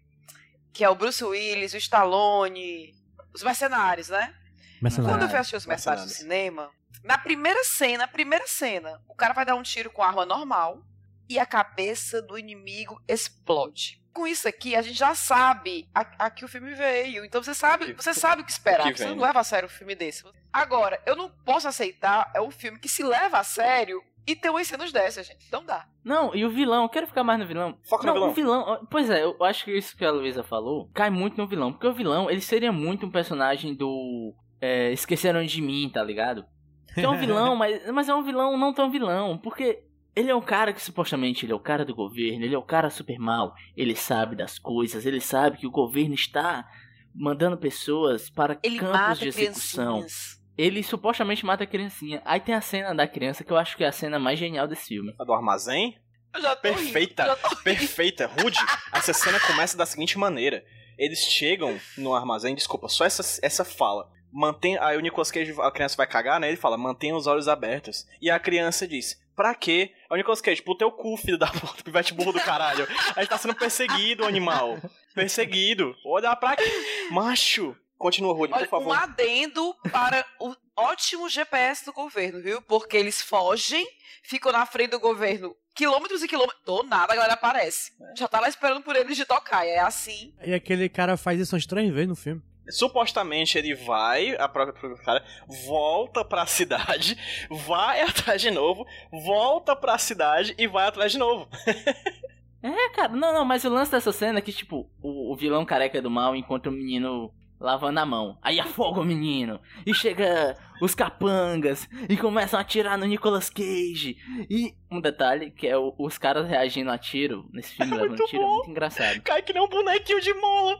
[0.72, 2.92] que é o Bruce Willis, o Stallone,
[3.34, 4.34] os mercenários, né?
[4.82, 5.14] Mercenário.
[5.14, 6.70] Quando eu fui assistir os mercenários no cinema,
[7.04, 10.82] na primeira cena, primeira cena, o cara vai dar um tiro com arma normal
[11.30, 14.02] e a cabeça do inimigo explode.
[14.12, 17.24] Com isso aqui, a gente já sabe a, a que o filme veio.
[17.24, 18.92] Então você sabe, você sabe o que esperar.
[18.92, 20.24] que Você não leva a sério um filme desse.
[20.52, 24.50] Agora, eu não posso aceitar é um filme que se leva a sério e tem
[24.50, 25.46] umas cenas dessas, gente.
[25.52, 25.86] Não dá.
[26.04, 27.78] Não, e o vilão, eu quero ficar mais no vilão.
[27.88, 28.60] Foca não, no vilão.
[28.60, 28.86] o vilão.
[28.90, 31.72] Pois é, eu acho que isso que a Luísa falou cai muito no vilão.
[31.72, 34.34] Porque o vilão, ele seria muito um personagem do.
[34.60, 36.44] É, Esqueceram de mim, tá ligado?
[36.92, 39.38] Que é um vilão, mas, mas é um vilão não tão vilão.
[39.38, 42.58] Porque ele é um cara que supostamente ele é o cara do governo, ele é
[42.58, 43.54] o cara super mal.
[43.76, 46.68] Ele sabe das coisas, ele sabe que o governo está
[47.14, 49.98] mandando pessoas para Ele campos de execução.
[49.98, 50.40] criancinhas.
[50.58, 52.20] Ele supostamente mata a criancinha.
[52.24, 54.68] Aí tem a cena da criança que eu acho que é a cena mais genial
[54.68, 55.14] desse filme.
[55.18, 55.98] a do armazém?
[56.34, 57.22] Eu já tô rindo, Perfeita.
[57.22, 57.62] eu já tô rindo.
[57.62, 58.26] Perfeita.
[58.26, 58.58] Rude,
[58.92, 60.64] essa cena começa da seguinte maneira.
[60.98, 64.08] Eles chegam no armazém, desculpa, só essa, essa fala.
[64.30, 66.46] Mantém, aí o Nicolas Cage, a criança vai cagar, né?
[66.48, 68.06] Ele fala, mantenha os olhos abertos.
[68.20, 69.90] E a criança diz, pra quê?
[70.10, 72.86] Aí o Nicolas Cage, pro teu cu, filho da puta, pivete burro do caralho.
[73.16, 74.78] A gente tá sendo perseguido, animal.
[75.14, 75.96] Perseguido.
[76.04, 77.08] Olha pra quê?
[77.10, 77.74] Macho.
[77.96, 78.96] Continua, Rude, por Olha, um favor.
[78.96, 82.60] adendo para o ótimo GPS do governo, viu?
[82.62, 83.86] Porque eles fogem,
[84.22, 86.62] ficam na frente do governo quilômetros e quilômetros.
[86.66, 87.92] Do nada a galera aparece.
[88.18, 89.66] Já tá lá esperando por eles de tocar.
[89.66, 90.34] É assim.
[90.44, 92.42] E aquele cara faz isso umas três vezes no filme.
[92.70, 95.24] Supostamente ele vai, a própria cara,
[95.66, 97.16] volta pra cidade,
[97.66, 98.86] vai atrás de novo,
[99.24, 101.48] volta pra cidade e vai atrás de novo.
[102.62, 105.64] É, cara, não, não, mas o lance dessa cena é que, tipo, o, o vilão
[105.64, 108.38] careca do mal encontra o menino lavando a mão.
[108.42, 109.58] Aí afoga o menino.
[109.86, 114.18] E chega os capangas e começam a atirar no Nicolas Cage.
[114.50, 118.26] E um detalhe que é o- os caras reagindo a tiro nesse filme, levando muito
[118.26, 118.54] tiro, é bom.
[118.56, 119.22] muito engraçado.
[119.22, 120.78] Cai que nem um bonequinho de mola.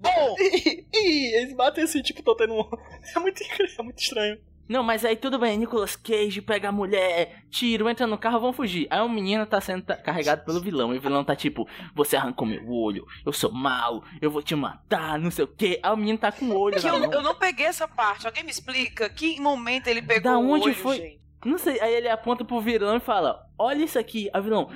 [0.00, 2.64] Bom, E, e eles batem assim, tipo, tô tendo um...
[3.14, 4.38] É muito, incrível, é muito estranho.
[4.68, 8.52] Não, mas aí tudo bem, Nicolas Cage pega a mulher, tiro, entra no carro, vão
[8.54, 8.86] fugir.
[8.88, 10.94] Aí o menino tá sendo carregado pelo vilão.
[10.94, 14.54] E o vilão tá tipo, você arrancou meu olho, eu sou mau, eu vou te
[14.54, 15.78] matar, não sei o quê.
[15.82, 17.12] Aí o menino tá com o olho que na eu, mão.
[17.12, 18.26] eu não peguei essa parte.
[18.26, 20.96] Alguém me explica que momento ele pegou Da o onde olho, foi?
[20.96, 21.20] gente?
[21.44, 24.30] Não sei, aí ele aponta pro vilão e fala: Olha isso aqui.
[24.32, 24.70] Aí o vilão,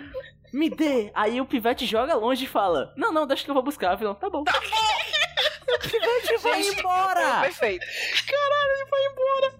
[0.52, 1.10] me dê.
[1.14, 3.94] Aí o pivete joga longe e fala: Não, não, deixa que eu vou buscar.
[3.94, 4.42] O vilão, tá bom.
[4.46, 7.40] o pivete vai Gente, embora.
[7.42, 7.86] Perfeito.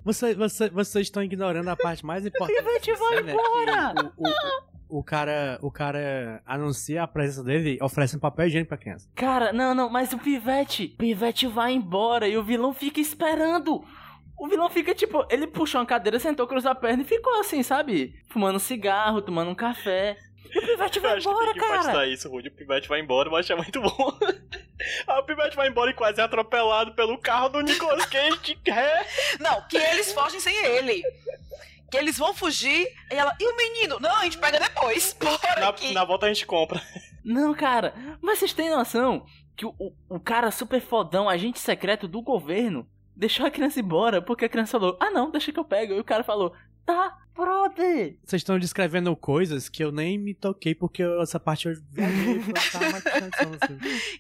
[0.04, 2.56] Você, você, vocês estão ignorando a parte mais importante.
[2.56, 4.12] Pivete dessa vai cena, embora.
[4.16, 8.68] O, o, o cara, o cara anuncia a presença dele e oferece um papel higiênico
[8.68, 9.08] pra criança.
[9.16, 13.84] Cara, não, não, mas o pivete, o pivete vai embora e o vilão fica esperando.
[14.38, 17.62] O vilão fica tipo, ele puxou uma cadeira, sentou, cruzou a perna e ficou assim,
[17.62, 18.14] sabe?
[18.28, 20.16] Fumando um cigarro, tomando um café.
[20.54, 21.76] E o pivete vai acho que embora, tem que cara.
[21.82, 22.48] postar isso, Rude.
[22.48, 24.18] O Pivete vai embora, eu achei muito bom.
[25.06, 29.06] Aí o Pivete vai embora e quase é atropelado pelo carro do Nicolas Cage ré.
[29.40, 31.02] Não, que eles fogem sem ele.
[31.90, 33.32] Que eles vão fugir e ela.
[33.40, 33.98] E o menino?
[34.00, 35.12] Não, a gente pega depois.
[35.20, 35.92] Bora Na, aqui.
[35.92, 36.80] na volta a gente compra.
[37.24, 39.24] Não, cara, mas vocês têm noção
[39.56, 44.20] que o, o, o cara super fodão, agente secreto do governo, deixou a criança embora
[44.20, 45.94] porque a criança falou: Ah, não, deixa que eu pego.
[45.94, 46.52] E o cara falou:
[46.84, 48.18] Tá, brother.
[48.24, 52.34] Vocês estão descrevendo coisas que eu nem me toquei porque eu- essa parte eu viajei
[52.34, 52.52] no filme.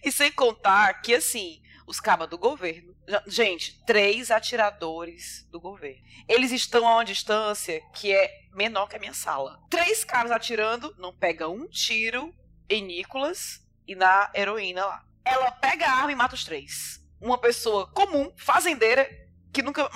[0.04, 2.94] E sem contar que, assim, os cabas do governo.
[3.26, 6.02] Gente, três atiradores do governo.
[6.28, 9.58] Eles estão a uma distância que é menor que a minha sala.
[9.70, 12.34] Três caras atirando, não pega um tiro
[12.68, 15.04] em Nicolas e na heroína lá.
[15.24, 17.00] Ela pega a arma e mata os três.
[17.20, 19.08] Uma pessoa comum, fazendeira,
[19.52, 19.88] que nunca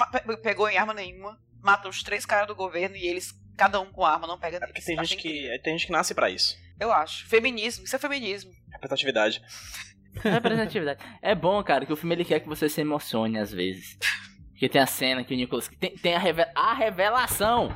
[0.43, 4.05] pegou em arma nenhuma, mata os três caras do governo e eles, cada um com
[4.05, 4.85] arma, não pega É porque neles.
[4.87, 6.57] tem Acho gente, que, tem gente que nasce pra isso.
[6.79, 7.27] Eu acho.
[7.27, 8.51] Feminismo, isso é feminismo.
[8.73, 9.43] Representatividade.
[10.23, 11.01] Representatividade.
[11.23, 13.97] É bom, cara, que o filme ele quer que você se emocione às vezes.
[14.51, 15.69] Porque tem a cena que o Nicolas.
[15.79, 17.75] Tem, tem a, reve- a revelação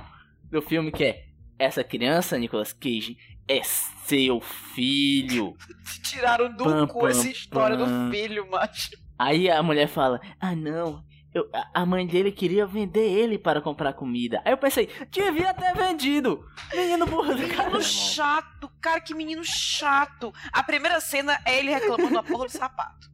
[0.51, 1.25] do filme que é:
[1.59, 3.17] essa criança, Nicolas Cage,
[3.49, 5.55] é seu filho.
[6.03, 8.07] Tiraram do Pam, cu pam, essa história pam.
[8.07, 8.91] do filho, macho.
[9.19, 11.03] Aí a mulher fala: Ah, não.
[11.35, 14.41] Eu- a- a mãe dele queria vender ele para comprar comida.
[14.45, 16.49] Aí eu pensei, devia ter vendido.
[16.73, 17.65] Menino burro do cara.
[17.65, 20.33] Menino chato, cara, que menino chato.
[20.53, 23.13] A primeira cena é ele reclamando da porra do sapato.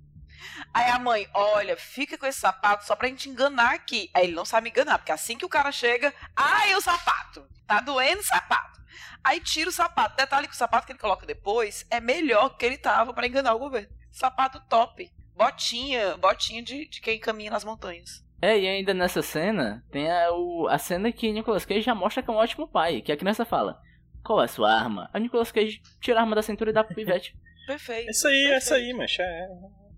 [0.73, 4.11] Aí a mãe, olha, fica com esse sapato só pra gente enganar aqui.
[4.15, 7.45] Aí ele não sabe enganar, porque assim que o cara chega, ai, o sapato.
[7.67, 8.79] Tá doendo o sapato.
[9.25, 10.17] Aí tira o sapato.
[10.17, 13.55] Detalhe que o sapato que ele coloca depois é melhor que ele tava pra enganar
[13.55, 13.89] o governo.
[14.11, 15.11] Sapato top.
[15.45, 18.23] Botinha, botinha de, de quem caminha nas montanhas.
[18.43, 22.23] É, e ainda nessa cena, tem a, o- a cena que Nicolas Cage já mostra
[22.23, 23.01] que é um ótimo pai.
[23.01, 23.81] Que a criança fala:
[24.23, 25.09] Qual é a sua arma?
[25.15, 27.35] Aí Nicolas Cage tira a arma da cintura e dá pro pivete.
[27.67, 28.11] Perfeito.
[28.11, 29.23] Isso aí, é isso aí, mancha.
[29.23, 29.49] É.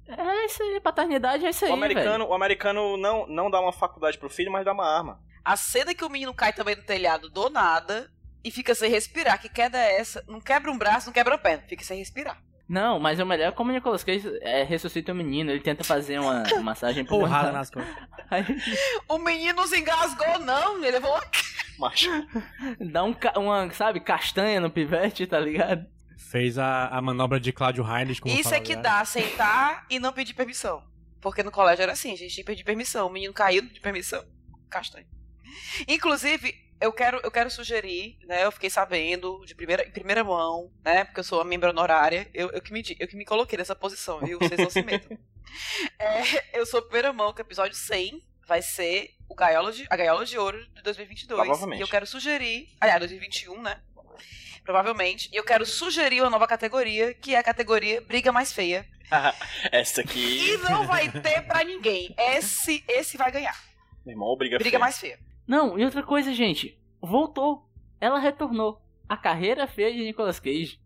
[0.09, 1.71] É isso aí, paternidade é isso aí.
[1.71, 5.21] O americano, o americano não, não dá uma faculdade pro filho, mas dá uma arma.
[5.45, 8.11] A cena que o menino cai também no telhado do nada
[8.45, 9.41] e fica sem respirar.
[9.41, 10.23] Que queda é essa?
[10.29, 11.65] Não quebra um braço, não quebra a perna.
[11.69, 12.41] Fica sem respirar.
[12.73, 15.51] Não, mas o melhor é como o Nicolas Cage é, ressuscita o menino.
[15.51, 17.95] Ele tenta fazer uma massagem pro Porrada nas costas.
[18.31, 18.47] Aí
[19.07, 20.79] O menino não se engasgou, não.
[20.79, 21.21] Ele levou uma...
[21.79, 22.09] Macho.
[22.81, 25.85] dá um, uma, sabe, castanha no pivete, tá ligado?
[26.17, 29.99] Fez a, a manobra de Cláudio Heinrich, como Isso fala é que dá sentar e
[29.99, 30.83] não pedir permissão.
[31.21, 33.07] Porque no colégio era assim, a gente tinha que pedir permissão.
[33.07, 34.25] O menino caiu de permissão.
[34.71, 35.07] Castanho.
[35.87, 38.45] Inclusive, eu quero, eu quero sugerir, né?
[38.45, 41.05] Eu fiquei sabendo de primeira, em primeira mão, né?
[41.05, 42.29] Porque eu sou uma membro honorária.
[42.35, 44.39] Eu, eu, que me, eu que me coloquei nessa posição, viu?
[44.39, 45.17] Vocês não se metam.
[45.99, 49.97] É, eu sou primeira mão que o episódio 100 vai ser o Gaiola de, a
[49.97, 51.41] Gaiola de Ouro de 2022.
[51.41, 51.81] Provavelmente.
[51.81, 52.69] E eu quero sugerir...
[52.81, 53.81] Aliás, 2021, né?
[54.65, 55.29] Provavelmente.
[55.33, 58.87] E eu quero sugerir uma nova categoria, que é a categoria Briga Mais Feia.
[59.71, 60.53] Essa aqui.
[60.53, 62.15] E não vai ter pra ninguém.
[62.17, 63.59] Esse, esse vai ganhar.
[64.07, 64.79] Meu irmão, briga, Briga feia.
[64.81, 65.19] mais feia.
[65.53, 66.81] Não, e outra coisa, gente.
[66.99, 67.69] Voltou.
[68.01, 68.81] Ela retornou.
[69.07, 70.81] A carreira feia de Nicolas Cage.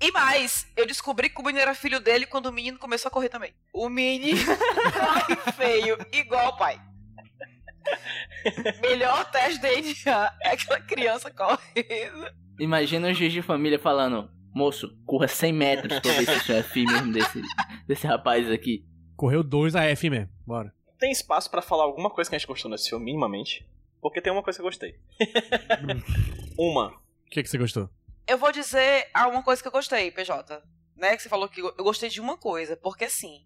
[0.00, 3.12] E mais, eu descobri que o menino era filho dele quando o menino começou a
[3.12, 3.52] correr também.
[3.74, 6.80] O menino corre feio, igual o pai.
[8.80, 12.32] Melhor teste de DNA é aquela criança correndo.
[12.58, 16.58] Imagina o juiz de família falando: Moço, corra 100 metros pra ver se o senhor
[16.60, 17.42] é filho mesmo desse,
[17.86, 18.82] desse rapaz aqui.
[19.14, 20.30] Correu 2 a F mesmo.
[20.46, 20.72] Bora.
[21.04, 23.68] Tem espaço pra falar alguma coisa que a gente gostou nesse filme, minimamente?
[24.00, 24.98] Porque tem uma coisa que eu gostei.
[26.56, 26.94] uma.
[27.26, 27.90] O que, que você gostou?
[28.26, 30.62] Eu vou dizer uma coisa que eu gostei, PJ.
[30.96, 31.14] Né?
[31.14, 32.74] Que você falou que eu gostei de uma coisa.
[32.74, 33.44] Porque assim,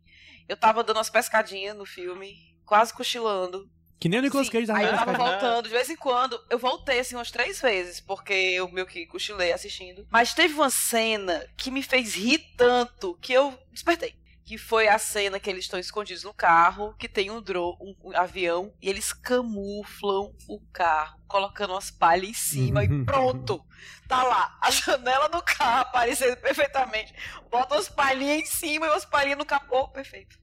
[0.49, 2.33] eu tava dando umas pescadinhas no filme,
[2.65, 3.69] quase cochilando.
[3.99, 6.41] Que nem o Nicolas Cage Aí eu tava voltando, de vez em quando.
[6.49, 10.07] Eu voltei assim umas três vezes, porque eu meio que cochilei assistindo.
[10.13, 14.15] Mas teve uma cena que me fez rir tanto que eu despertei.
[14.49, 17.95] Que foi a cena que eles estão escondidos no carro, que tem um, dro um,
[18.03, 23.63] um avião, e eles camuflam o carro, colocando umas palhas em cima e pronto.
[24.09, 27.13] Tá lá, a janela do carro aparecendo perfeitamente.
[27.51, 30.39] Bota umas palhinhas em cima e umas palhinhas no capô, perfeito.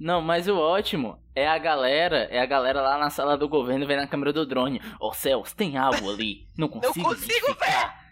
[0.00, 3.86] Não, mas o ótimo é a galera, é a galera lá na sala do governo
[3.86, 4.82] vendo a câmera do drone.
[4.98, 6.48] Ô céus, tem algo ali.
[6.58, 8.03] Não Não consigo, consigo identificar."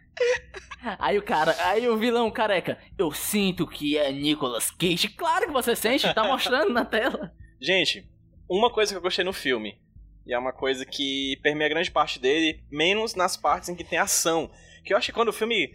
[0.98, 5.09] Aí o cara, aí o vilão careca, eu sinto que é Nicolas Cage.
[5.09, 7.33] Claro que você sente, tá mostrando na tela.
[7.61, 8.05] Gente,
[8.48, 9.81] uma coisa que eu gostei no filme,
[10.27, 13.98] e é uma coisa que permeia grande parte dele, menos nas partes em que tem
[13.98, 14.51] ação.
[14.85, 15.72] Que eu acho que quando o filme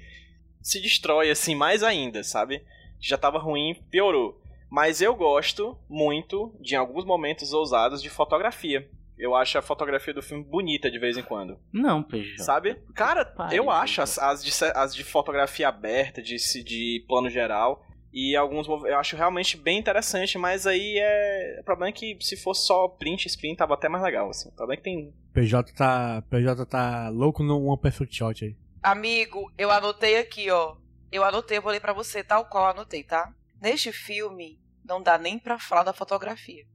[0.61, 2.61] se destrói assim mais ainda, sabe?
[2.99, 4.41] Já tava ruim, piorou.
[4.69, 8.89] Mas eu gosto muito de em alguns momentos ousados de fotografia.
[9.17, 11.59] Eu acho a fotografia do filme bonita de vez em quando.
[11.73, 12.43] Não, PJ.
[12.43, 12.75] Sabe?
[12.93, 13.81] Cara, Pare, eu PJ.
[13.81, 17.83] acho as, as, de, as de fotografia aberta, de, de plano geral.
[18.13, 21.57] E alguns eu acho realmente bem interessante, mas aí é.
[21.61, 24.49] O problema é que se fosse só print e screen tava até mais legal, assim.
[24.49, 25.13] O problema é que tem.
[25.33, 28.55] PJ tá, PJ tá louco no One Perfect Shot aí.
[28.81, 30.77] Amigo, eu anotei aqui, ó.
[31.11, 33.33] Eu anotei, eu vou ler pra você tal qual eu anotei, tá?
[33.61, 36.65] Neste filme, não dá nem pra falar da fotografia.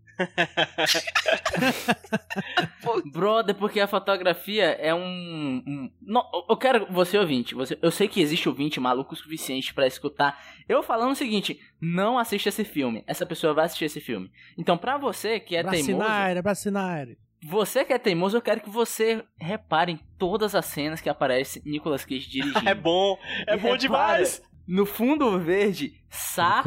[3.12, 5.62] Brother, porque a fotografia é um.
[5.66, 6.86] um- Não, eu quero.
[6.90, 10.38] Você ouvinte, você, eu sei que existe ouvinte maluco o suficiente pra escutar.
[10.68, 13.04] Eu falando o seguinte: não assiste esse filme.
[13.06, 14.30] Essa pessoa vai assistir esse filme.
[14.58, 15.96] Então, pra você que é teimoso.
[15.96, 17.18] Bracinaire, Bracinaire.
[17.44, 21.60] Você que é teimoso, eu quero que você repare em todas as cenas que aparece
[21.66, 22.68] Nicolas Cage dirigindo.
[22.68, 24.42] É bom, é E bom repara, demais!
[24.66, 26.62] No fundo verde, safado.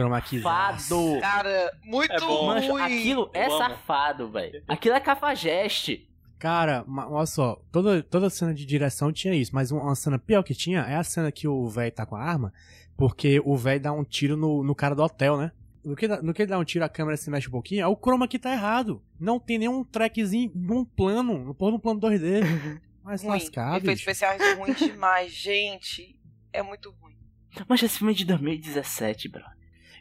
[1.22, 2.48] Cara, muito É bom.
[2.48, 2.82] Mancha, ruim.
[2.82, 3.58] aquilo é amo.
[3.58, 4.64] safado, velho.
[4.68, 6.10] Aquilo é cafajeste.
[6.38, 10.54] Cara, olha só, toda, toda cena de direção tinha isso, mas uma, cena pior que
[10.54, 12.54] tinha é a cena que o velho tá com a arma,
[12.98, 15.52] porque o velho dá um tiro no, no cara do hotel, né?
[15.84, 17.88] No que, no que ele dá um tiro, a câmera se mexe um pouquinho, é
[17.88, 19.02] o chroma que tá errado.
[19.20, 22.42] Não tem nenhum trackzinho num plano, no plano 2D.
[23.04, 23.34] Mas ruim.
[23.34, 26.20] lascado, Efeitos especiais ruins demais, gente.
[26.52, 27.15] É muito ruim.
[27.68, 29.44] Mas esse filme é de 2017, bro.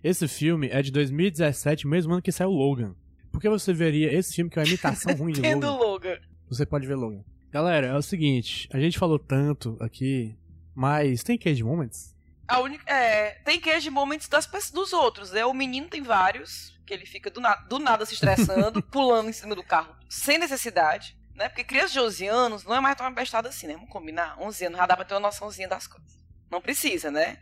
[0.02, 2.94] Esse filme é de 2017, mesmo ano que saiu Logan.
[3.32, 5.70] Por que você veria esse filme que é uma imitação ruim de Logan?
[5.72, 6.18] Logan.
[6.48, 7.24] Você pode ver Logan.
[7.50, 10.36] Galera, é o seguinte, a gente falou tanto aqui,
[10.74, 12.14] mas tem Cage Moments?
[12.46, 15.46] A única, é, tem queijo momentos das, dos outros, né?
[15.46, 19.32] O menino tem vários, que ele fica do, na- do nada se estressando, pulando em
[19.32, 21.48] cima do carro, sem necessidade, né?
[21.48, 23.74] Porque criança de 11 anos não é mais tão abestada assim, né?
[23.74, 24.36] Vamos combinar?
[24.38, 26.18] 11 anos já dá pra ter uma noçãozinha das coisas.
[26.54, 27.38] Não precisa, né?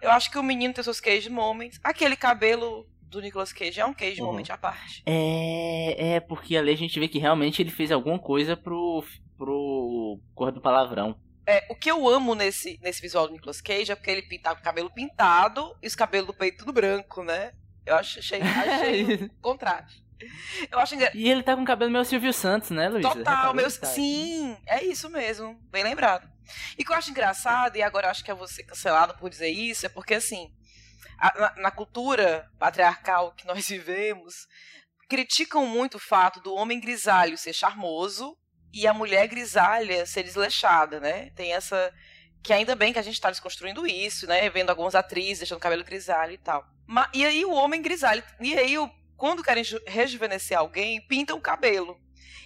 [0.00, 1.78] Eu acho que o menino tem seus cage moments.
[1.82, 4.32] Aquele cabelo do Nicolas Cage é um cage Uhum.
[4.32, 5.02] moment à parte.
[5.06, 9.04] É, é, porque ali a gente vê que realmente ele fez alguma coisa pro,
[9.38, 11.14] pro Cor do Palavrão.
[11.46, 14.52] É, o que eu amo nesse, nesse visual do Nicolas Cage é porque ele pinta
[14.52, 17.52] o cabelo pintado e os cabelos do peito tudo branco, né?
[17.86, 20.02] Eu acho, achei, achei um contraste.
[20.70, 21.10] Eu acho engra...
[21.14, 23.02] E ele tá com o cabelo meio Silvio Santos, né, Luiz?
[23.06, 23.64] Total, meu.
[23.78, 23.86] Tá.
[23.86, 25.58] Sim, é isso mesmo.
[25.70, 26.28] Bem lembrado.
[26.78, 29.14] E o que eu acho engraçado, e agora eu acho que eu vou ser cancelado
[29.18, 30.50] por dizer isso, é porque assim,
[31.18, 34.46] a- na, na cultura patriarcal que nós vivemos,
[35.08, 38.36] criticam muito o fato do homem grisalho ser charmoso
[38.72, 41.30] e a mulher grisalha ser desleixada, né?
[41.36, 41.92] Tem essa.
[42.42, 44.50] Que ainda bem que a gente está desconstruindo isso, né?
[44.50, 46.64] Vendo algumas atrizes deixando o cabelo grisalho e tal.
[47.14, 48.22] E aí o homem grisalho.
[48.40, 48.90] E aí, o-
[49.22, 51.96] quando querem ju- rejuvenescer alguém, pintam o cabelo.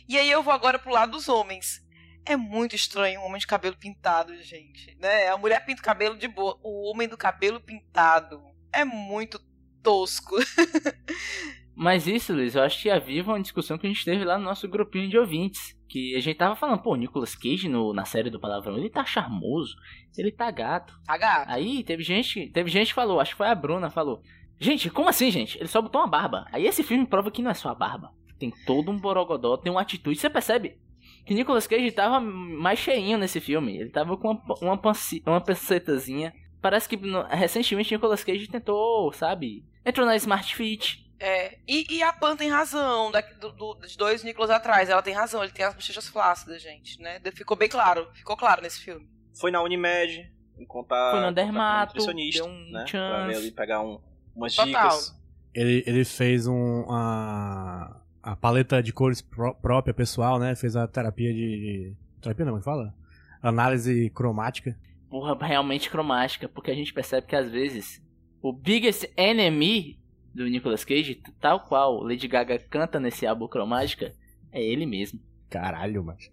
[0.07, 1.81] E aí eu vou agora pro lado dos homens.
[2.27, 4.95] É muito estranho um homem de cabelo pintado, gente.
[5.01, 5.29] Né?
[5.29, 6.61] A mulher pinta o cabelo de boa.
[6.62, 8.43] O homem do cabelo pintado.
[8.75, 9.41] É muito
[9.83, 10.37] tosco.
[11.75, 14.45] Mas isso, Luiz, eu acho que aviva uma discussão que a gente teve lá no
[14.45, 15.75] nosso grupinho de ouvintes.
[15.89, 18.91] Que a gente tava falando, pô, o Nicolas Cage no, na série do Palavrão, ele
[18.91, 19.75] tá charmoso,
[20.19, 20.93] ele tá gato.
[21.07, 21.49] Tá gato.
[21.51, 24.20] Aí teve gente, teve gente que falou, acho que foi a Bruna, falou.
[24.59, 25.59] Gente, como assim, gente?
[25.59, 26.46] Ele só botou uma barba.
[26.52, 28.12] Aí esse filme prova que não é só a barba.
[28.38, 30.18] Tem todo um borogodó, tem uma atitude.
[30.18, 30.78] Você percebe
[31.24, 33.76] que Nicolas Cage tava mais cheinho nesse filme.
[33.76, 36.32] Ele tava com uma, uma, panci- uma pancetazinha.
[36.61, 39.64] Parece que no- recentemente Nicolas Cage tentou, sabe?
[39.84, 41.04] Entrou na Smart Fit.
[41.18, 45.00] É, e, e a Pan tem razão, da, do, do- dos dois Nicolas atrás, ela
[45.02, 47.18] tem razão, ele tem as bochechas flácidas, gente, né?
[47.34, 49.09] Ficou bem claro, ficou claro nesse filme.
[49.40, 52.80] Foi na Unimed, encontrar Foi no um dermato, deu um né?
[52.80, 53.26] Pra chance.
[53.32, 53.98] ver ali, pegar um,
[54.37, 54.89] umas Total.
[54.89, 55.16] dicas.
[55.55, 60.55] ele, ele fez um, a, a paleta de cores pró- própria, pessoal, né?
[60.55, 61.95] Fez a terapia de.
[62.20, 62.95] terapia não, como é que fala?
[63.43, 64.76] Análise cromática.
[65.09, 68.03] Porra, realmente cromática, porque a gente percebe que às vezes
[68.43, 69.99] o biggest enemy
[70.34, 74.12] do Nicolas Cage, tal qual Lady Gaga canta nesse álbum cromática,
[74.53, 75.20] é ele mesmo.
[75.49, 76.30] Caralho, mas.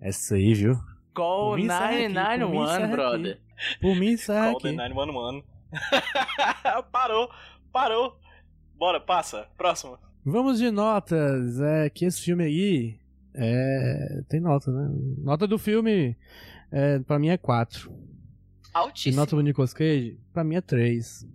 [0.00, 0.74] Essa aí, viu?
[1.14, 3.40] Call Por mim, encerra aqui, por mim, 991, encerra brother.
[3.80, 4.76] Por mim, é Call the aqui.
[4.76, 5.44] 911.
[6.92, 7.30] parou,
[7.72, 8.18] parou.
[8.74, 9.46] Bora, passa.
[9.56, 9.98] Próximo.
[10.24, 11.60] Vamos de notas.
[11.60, 13.00] É que esse filme aí.
[13.34, 14.22] É.
[14.28, 14.88] Tem nota, né?
[15.18, 16.16] Nota do filme.
[16.70, 17.90] É, pra mim é 4.
[17.90, 19.16] E Altíssimo.
[19.16, 21.26] nota do Nicolas Cage, pra mim é 3.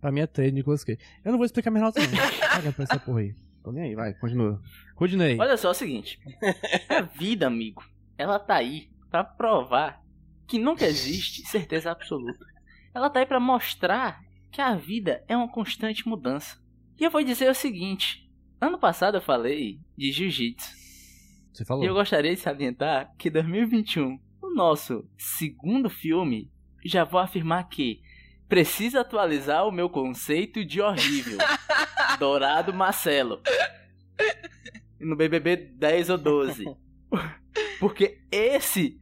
[0.00, 0.98] Pra mim é 3 Nicolas Cage.
[1.24, 2.08] Eu não vou explicar minha nota, não.
[2.48, 3.34] Caga pra essa porra aí.
[3.62, 4.60] Tô nem aí, vai, continua.
[4.94, 5.38] Continue.
[5.38, 6.18] Olha só é o seguinte.
[6.88, 7.84] A vida, amigo,
[8.18, 10.02] ela tá aí pra provar
[10.46, 12.44] que nunca existe certeza absoluta.
[12.94, 16.60] Ela tá aí pra mostrar que a vida é uma constante mudança.
[16.98, 18.30] E eu vou dizer o seguinte.
[18.60, 20.70] Ano passado eu falei de jiu-jitsu.
[21.52, 21.82] Você falou?
[21.82, 26.50] E eu gostaria de salientar que 2021, o nosso segundo filme,
[26.84, 28.02] já vou afirmar que
[28.48, 31.38] precisa atualizar o meu conceito de horrível.
[32.18, 33.40] Dourado Marcelo.
[35.00, 36.64] No BBB 10 ou 12.
[37.80, 39.00] Porque esse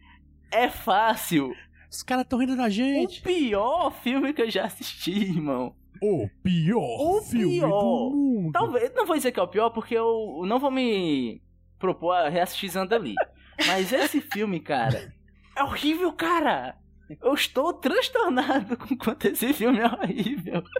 [0.50, 1.54] é fácil.
[1.90, 3.20] Os caras tão rindo da O gente.
[3.22, 5.74] pior filme que eu já assisti, irmão.
[6.02, 6.78] O pior
[7.18, 7.68] O filme pior.
[7.80, 8.52] do mundo.
[8.52, 11.42] Talvez, não vou dizer que é o pior, porque eu não vou me
[11.78, 13.14] propor a reassistir Zandali.
[13.66, 15.12] Mas esse filme, cara,
[15.56, 16.76] é horrível, cara.
[17.20, 20.62] Eu estou transtornado com quanto esse filme é horrível.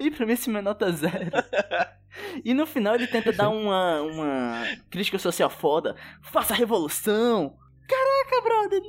[0.00, 1.30] E pra mim esse filme é nota zero.
[2.44, 5.94] E no final ele tenta dar uma, uma crítica social foda.
[6.22, 7.56] Faça a revolução.
[7.86, 8.82] Caraca, brother.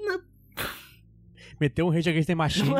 [1.61, 2.71] Meteu um Rage Against the Machine.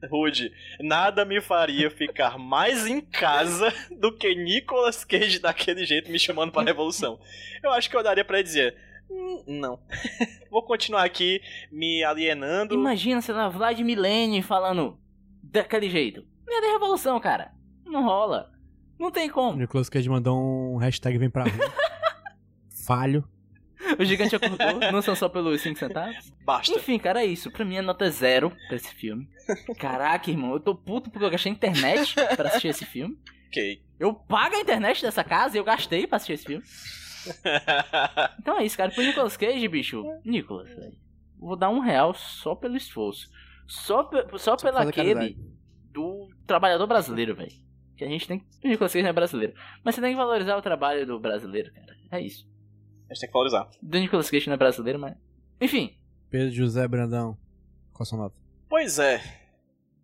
[0.00, 6.08] é Rude, nada me faria ficar mais em casa do que Nicolas Cage daquele jeito
[6.12, 7.18] me chamando pra revolução.
[7.60, 8.76] Eu acho que eu daria pra ele dizer:
[9.10, 9.80] "Hum, não.
[10.48, 11.40] Vou continuar aqui
[11.72, 12.72] me alienando.
[12.72, 14.96] Imagina, sei lá, Vladimir Lenin falando
[15.42, 16.24] daquele jeito.
[16.46, 17.50] Não ia ter revolução, cara.
[17.84, 18.52] Não rola.
[18.96, 19.58] Não tem como.
[19.58, 21.72] Nicolas Cage mandou um hashtag vem pra rua.
[22.86, 23.28] Falho.
[23.98, 26.32] O gigante acordou, não são só pelos 5 centavos.
[26.44, 26.74] Basta.
[26.74, 27.50] Enfim, cara, é isso.
[27.50, 29.28] Pra mim é nota zero pra esse filme.
[29.78, 33.18] Caraca, irmão, eu tô puto porque eu gastei internet pra assistir esse filme.
[33.48, 33.82] Ok.
[33.98, 36.64] Eu pago a internet dessa casa e eu gastei pra assistir esse filme.
[38.40, 38.90] Então é isso, cara.
[38.90, 40.04] Pro Nicolas Cage, bicho.
[40.24, 40.96] Nicolas, velho.
[41.38, 43.28] Vou dar um real só pelo esforço.
[43.66, 45.36] Só, pe- só pelo fazer aquele
[45.92, 47.52] do trabalhador brasileiro, velho.
[47.96, 48.46] Que a gente tem que.
[48.64, 49.54] O Nicolas Cage não é brasileiro.
[49.84, 51.96] Mas você tem que valorizar o trabalho do brasileiro, cara.
[52.12, 52.46] É isso.
[53.08, 53.68] A gente tem que valorizar.
[53.80, 55.16] Do Nicolas Cage não é brasileiro, mas.
[55.60, 55.96] Enfim.
[56.30, 57.36] Pedro José Brandão.
[57.92, 58.36] Qual a sua nota?
[58.68, 59.22] Pois é.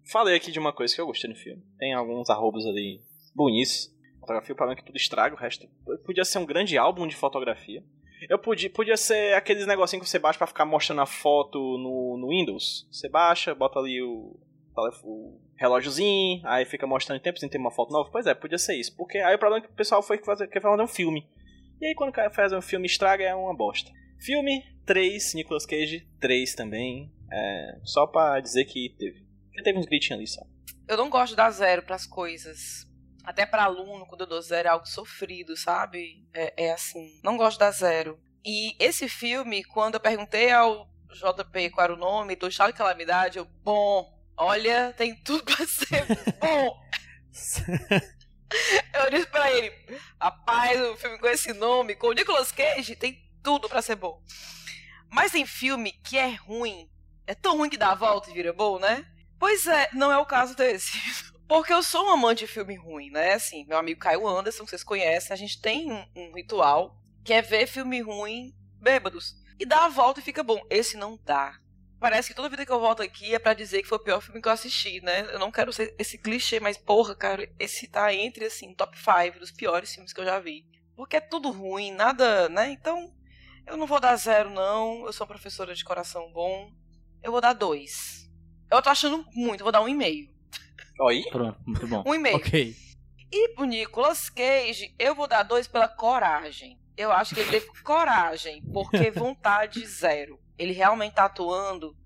[0.05, 1.63] Falei aqui de uma coisa que eu gostei no filme.
[1.79, 3.01] Tem alguns arrobos ali
[3.35, 3.93] bonitos.
[4.21, 5.69] Fotografia, o problema é que tudo estraga o resto.
[6.05, 7.83] Podia ser um grande álbum de fotografia.
[8.29, 12.17] Eu podia, podia ser aqueles negocinhos que você baixa pra ficar mostrando a foto no,
[12.19, 12.87] no Windows.
[12.91, 14.39] Você baixa, bota ali o,
[15.03, 18.11] o relógiozinho, aí fica mostrando em tempo sem ter uma foto nova.
[18.13, 18.97] Pois é, podia ser isso.
[18.97, 21.27] Porque aí o problema é que o pessoal foi fazer, quer fazer um filme.
[21.83, 23.91] E aí quando o cara faz um filme estraga é uma bosta.
[24.21, 27.13] Filme 3, Nicolas Cage 3 também.
[27.29, 29.27] É, só pra dizer que teve.
[29.53, 30.43] Que teve uns gritinhos ali só.
[30.87, 32.87] Eu não gosto de dar zero pras coisas.
[33.25, 36.25] Até pra aluno, quando eu dou zero, é algo sofrido, sabe?
[36.33, 37.21] É, é assim.
[37.21, 38.17] Não gosto de dar zero.
[38.45, 42.79] E esse filme, quando eu perguntei ao JP qual era o nome do Estado de
[42.79, 46.07] Calamidade, eu, bom, olha, tem tudo pra ser
[46.39, 46.81] bom.
[48.95, 49.73] Eu disse pra ele,
[50.21, 54.23] rapaz, o filme com esse nome, com o Nicolas Cage, tem tudo pra ser bom.
[55.11, 56.89] Mas tem filme que é ruim.
[57.27, 59.07] É tão ruim que dá a volta e vira bom, né?
[59.39, 60.93] Pois é, não é o caso desse.
[61.49, 63.35] Porque eu sou um amante de filme ruim, né?
[63.35, 67.33] Assim, meu amigo Caio Anderson, que vocês conhecem, a gente tem um, um ritual que
[67.33, 69.35] é ver filme ruim bêbados.
[69.59, 70.61] E dá a volta e fica bom.
[70.71, 71.59] Esse não dá.
[72.03, 74.21] Parece que toda vida que eu volto aqui é pra dizer que foi o pior
[74.21, 75.21] filme que eu assisti, né?
[75.33, 79.39] Eu não quero ser esse clichê, mas porra, cara, esse tá entre, assim, top 5
[79.39, 80.67] dos piores filmes que eu já vi.
[80.97, 82.73] Porque é tudo ruim, nada, né?
[82.73, 83.15] Então,
[83.69, 85.07] eu não vou dar zero, não.
[85.07, 86.73] Eu sou uma professora de coração bom.
[87.23, 88.29] Eu vou dar dois.
[88.69, 90.29] Eu tô achando muito, eu vou dar um e meio.
[90.99, 91.23] Oi?
[91.31, 92.03] Pronto, muito bom.
[92.05, 92.37] Um e meio.
[92.37, 92.75] Ok.
[93.31, 96.81] E pro Nicolas Cage, eu vou dar dois pela coragem.
[96.97, 100.42] Eu acho que ele teve coragem, porque vontade zero.
[100.59, 101.97] Ele realmente tá atuando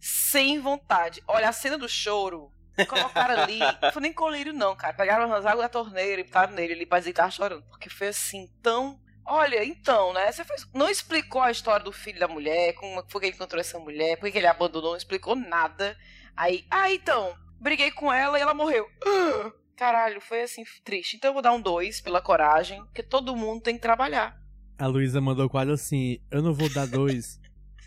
[0.00, 1.22] sem vontade.
[1.26, 2.52] Olha, a cena do choro,
[2.86, 3.58] colocaram ali.
[3.82, 4.94] Não foi nem colírio, não, cara.
[4.94, 7.64] Pegaram as águas da torneira e botaram nele ali pra dizer que tava chorando.
[7.64, 9.00] Porque foi assim, tão.
[9.26, 10.30] Olha, então, né?
[10.30, 13.78] Você não explicou a história do filho da mulher, como foi que ele encontrou essa
[13.78, 15.96] mulher, por que ele abandonou, não explicou nada.
[16.36, 18.88] Aí, ah, então, briguei com ela e ela morreu.
[19.76, 21.16] Caralho, foi assim, triste.
[21.16, 24.36] Então eu vou dar um 2 pela coragem, porque todo mundo tem que trabalhar.
[24.78, 27.37] A Luísa mandou quase assim: eu não vou dar dois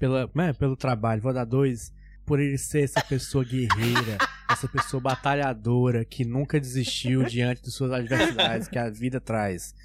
[0.02, 1.93] pela, né, pelo trabalho, vou dar dois
[2.26, 4.18] por ele ser essa pessoa guerreira,
[4.49, 9.76] essa pessoa batalhadora que nunca desistiu diante de suas adversidades que a vida traz.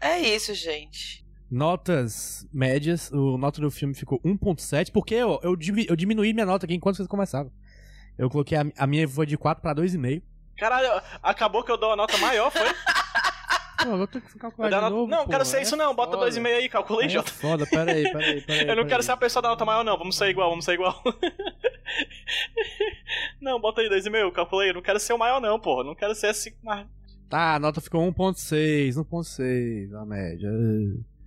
[0.00, 1.22] É isso, gente.
[1.50, 5.54] Notas médias, o nota do filme ficou 1.7, porque eu, eu,
[5.86, 7.52] eu diminuí minha nota aqui enquanto vocês começavam.
[8.16, 10.22] Eu coloquei a, a minha foi de 4 pra 2,5.
[10.56, 12.62] Caralho, acabou que eu dou uma nota maior, foi?
[13.82, 15.94] Pô, eu vou ter que calcular de novo, Não, pô, quero ser é isso não,
[15.94, 16.30] bota foda.
[16.30, 17.30] 2,5 aí, calculei, É Jota.
[17.32, 18.66] foda, peraí, peraí, peraí.
[18.68, 19.96] Eu não quero ser a pessoa da nota maior, não.
[19.98, 21.02] Vamos sair igual, vamos sair igual.
[23.40, 24.70] não, bota aí 2,5, eu calculei.
[24.70, 25.84] Eu não quero ser o maior, não, porra.
[25.84, 26.50] Não quero ser assim.
[26.68, 26.84] ah,
[27.28, 30.50] Tá, a nota ficou 1.6, 1.6 a média.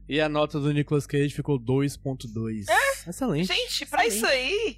[0.07, 2.65] E a nota do Nicolas Cage ficou 2.2.
[3.07, 3.47] Excelente.
[3.47, 4.77] Gente, pra isso aí.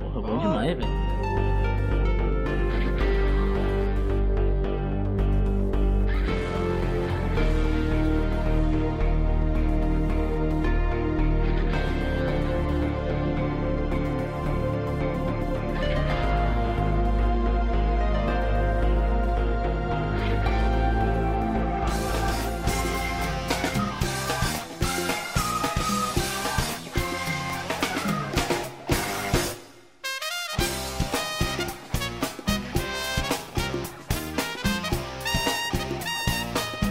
[0.00, 1.09] Porra, bom demais, velho.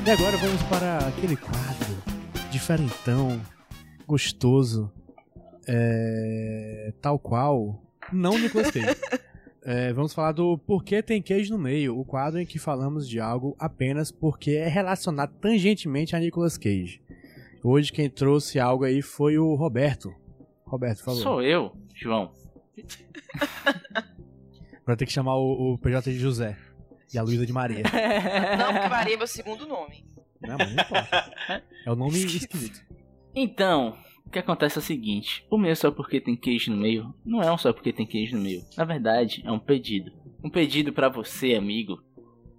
[0.10, 1.95] E agora vamos para aquele quadro
[2.49, 3.39] diferentão,
[4.07, 4.91] gostoso,
[5.68, 7.80] é, tal qual,
[8.12, 8.97] não Nicolas Cage.
[9.62, 13.20] É, vamos falar do Porquê Tem Queijo no Meio, o quadro em que falamos de
[13.20, 16.99] algo apenas porque é relacionado tangentemente a Nicolas Cage.
[17.64, 20.12] Hoje quem trouxe algo aí foi o Roberto.
[20.66, 21.22] Roberto, favor.
[21.22, 22.32] Sou eu, João.
[24.88, 26.57] Vai ter que chamar o, o PJ de José
[27.14, 27.84] e a Luísa de Maria.
[28.57, 30.05] Não, porque Maria é meu segundo nome.
[30.41, 31.64] Não, mas não importa.
[31.86, 32.82] É o nome esquisito.
[33.36, 37.14] Então, o que acontece é o seguinte: o meu só porque tem queijo no meio
[37.26, 38.64] não é um só porque tem queijo no meio.
[38.78, 40.12] Na verdade, é um pedido.
[40.43, 42.01] Um pedido pra você, amigo,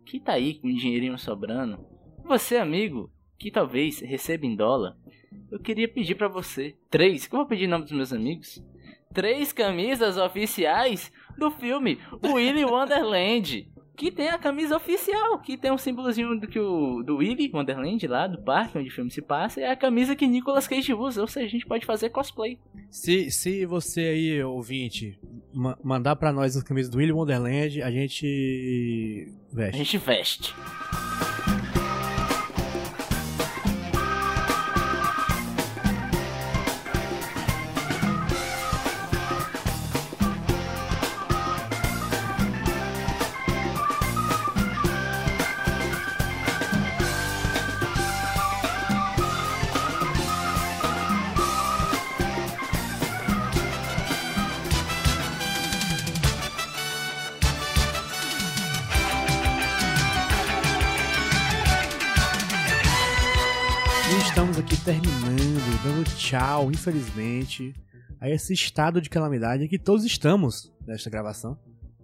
[0.04, 1.78] que tá aí com um dinheirinho sobrando.
[2.24, 4.96] Você, amigo, que talvez receba em dólar.
[5.50, 8.62] Eu queria pedir pra você três, que eu vou pedir o nome dos meus amigos.
[9.14, 13.68] Três camisas oficiais do filme Willy Wonderland.
[14.00, 18.06] Que tem a camisa oficial, que tem um símbolozinho do, que o, do Willy Wonderland
[18.06, 21.20] lá, do parque onde o filme se passa, é a camisa que Nicolas Cage usa,
[21.20, 22.58] ou seja, a gente pode fazer cosplay.
[22.90, 25.18] Se, se você aí, ouvinte,
[25.52, 29.76] ma- mandar pra nós as camisas do Willy Wonderland, a gente A veste.
[29.78, 30.54] gente veste.
[66.68, 67.72] Infelizmente,
[68.20, 71.56] a esse estado de calamidade em que todos estamos nesta gravação.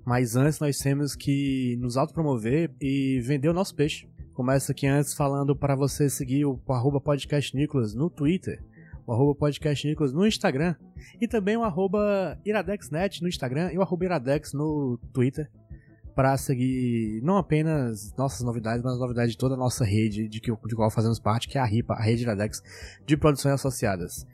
[0.04, 4.09] Mas antes nós temos que nos autopromover e vender o nosso peixe.
[4.32, 8.62] Começa aqui antes falando para você seguir o arroba podcast Nicolas no Twitter,
[9.04, 10.76] o arroba podcast Nicolas no Instagram
[11.20, 15.50] e também o arroba iradexnet no Instagram e o arroba iradex no Twitter
[16.14, 20.40] para seguir não apenas nossas novidades, mas as novidades de toda a nossa rede de,
[20.40, 22.62] que, de qual fazemos parte, que é a RIPA, a Rede Iradex
[23.04, 24.26] de Produções Associadas.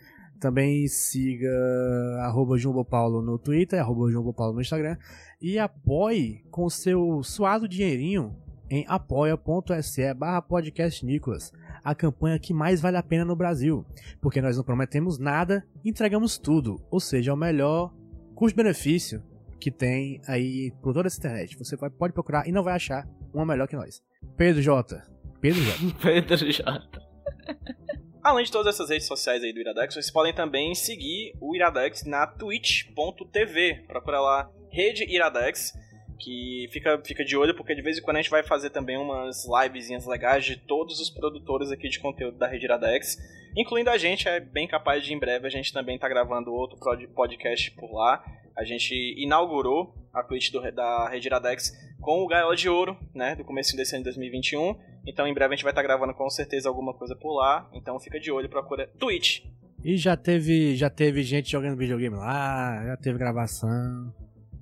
[0.42, 1.48] Também siga
[2.22, 2.56] arroba
[3.22, 4.96] no Twitter, arroba Jumbo Paulo no Instagram
[5.40, 8.34] e apoie com seu suado dinheirinho
[8.68, 11.52] em apoia.se barra podcast Nicolas,
[11.84, 13.86] a campanha que mais vale a pena no Brasil,
[14.20, 17.94] porque nós não prometemos nada, entregamos tudo, ou seja, é o melhor
[18.34, 19.22] custo-benefício
[19.60, 21.56] que tem aí por toda essa internet.
[21.56, 24.02] Você pode procurar e não vai achar uma melhor que nós.
[24.36, 25.04] Pedro J.
[25.40, 25.94] Pedro J.
[26.02, 27.02] Pedro J.
[28.22, 32.04] Além de todas essas redes sociais aí do Iradex, vocês podem também seguir o Iradex
[32.04, 33.82] na twitch.tv.
[33.88, 35.76] Procura lá Rede Iradex,
[36.20, 38.96] que fica, fica de olho, porque de vez em quando a gente vai fazer também
[38.96, 43.18] umas livezinhas legais de todos os produtores aqui de conteúdo da Rede Iradex,
[43.56, 44.28] incluindo a gente.
[44.28, 46.78] É bem capaz de em breve a gente também tá gravando outro
[47.12, 48.24] podcast por lá.
[48.56, 51.72] A gente inaugurou a Twitch do, da Rede Iradex
[52.02, 54.76] com o Gaiola de Ouro, né, do começo desse ano de 2021.
[55.06, 57.70] Então em breve a gente vai estar gravando com certeza alguma coisa por lá.
[57.72, 59.44] Então fica de olho, procura Twitch.
[59.84, 64.12] E já teve, já teve gente jogando videogame lá, já teve gravação.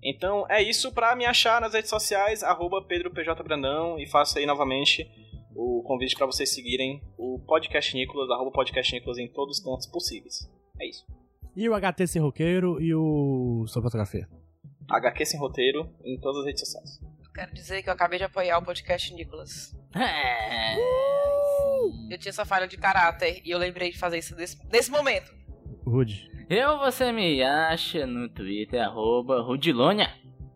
[0.03, 5.11] Então é isso pra me achar nas redes sociais, arroba PedroPJBrandão, e faço aí novamente
[5.55, 9.87] o convite pra vocês seguirem o Podcast Nicolas, arroba Podcast Nicolas em todos os cantos
[9.87, 10.49] possíveis.
[10.79, 11.05] É isso.
[11.57, 14.29] E o HT Sem Roqueiro e o Sua Fotografia.
[14.89, 17.10] HQ Sem Roteiro em todas as redes sociais.
[17.35, 19.75] Quero dizer que eu acabei de apoiar o podcast Nicolas.
[19.95, 20.75] É.
[22.11, 25.33] Eu tinha essa falha de caráter e eu lembrei de fazer isso nesse, nesse momento.
[25.87, 26.29] Rude.
[26.49, 30.11] Eu, você me acha no Twitter, arroba Rudilonia.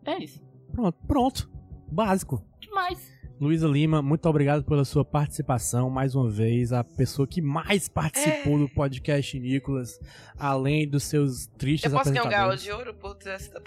[0.05, 0.41] É isso.
[0.73, 1.51] Pronto, pronto.
[1.89, 2.45] Básico.
[2.59, 3.15] Demais.
[3.39, 5.89] Luísa Lima, muito obrigado pela sua participação.
[5.89, 9.99] Mais uma vez, a pessoa que mais participou do podcast Nicolas,
[10.37, 12.63] além dos seus tristes Eu posso ganhar um galo apresentadores.
[12.63, 13.61] de ouro por ter essa...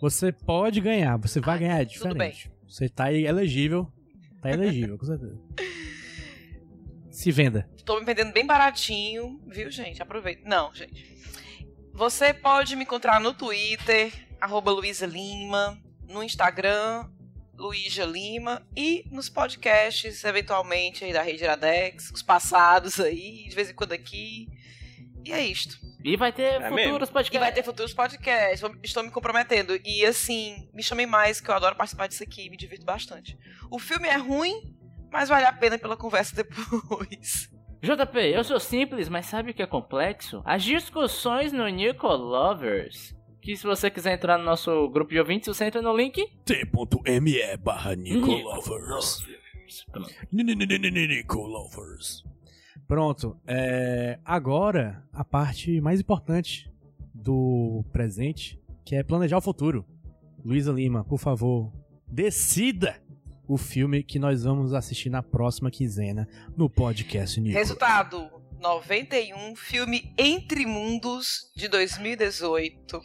[0.00, 2.50] Você pode ganhar, você vai Ai, ganhar, é tudo diferente.
[2.66, 3.92] Você tá elegível.
[4.40, 5.38] Tá elegível, com certeza.
[7.10, 7.68] Se venda.
[7.84, 10.00] Tô me vendendo bem baratinho, viu, gente?
[10.00, 10.48] Aproveita.
[10.48, 11.20] Não, gente.
[11.92, 15.78] Você pode me encontrar no Twitter, arroba Luísa Lima,
[16.08, 17.10] no Instagram,
[17.54, 23.68] Luísa Lima, e nos podcasts, eventualmente, aí da Rede Iradex, os passados aí, de vez
[23.68, 24.48] em quando aqui.
[25.24, 25.76] E é isto.
[26.02, 26.96] E vai ter É futuros mesmo?
[26.96, 27.40] E podcasts.
[27.40, 28.70] vai ter futuros podcasts.
[28.82, 29.78] Estou me comprometendo.
[29.84, 32.48] E assim, me chamem mais, que eu adoro participar disso aqui.
[32.48, 33.36] Me divirto bastante.
[33.70, 34.74] O filme é ruim,
[35.12, 37.50] mas vale a pena pela conversa depois.
[37.82, 40.42] JP, eu sou simples, mas sabe o que é complexo?
[40.44, 43.14] As discussões no Nico Lovers.
[43.42, 46.22] Que se você quiser entrar no nosso grupo de ouvintes, você entra no link.
[46.44, 49.24] t.me barra Nicolovers.
[49.90, 50.10] Pronto.
[50.30, 52.22] Nicolovers.
[52.90, 53.36] Pronto.
[53.46, 56.68] É, agora, a parte mais importante
[57.14, 59.86] do presente, que é planejar o futuro.
[60.44, 61.72] Luísa Lima, por favor,
[62.08, 63.00] decida
[63.46, 66.26] o filme que nós vamos assistir na próxima quinzena
[66.56, 67.56] no podcast Nico.
[67.56, 68.28] Resultado:
[68.58, 73.00] 91, filme Entre Mundos de 2018.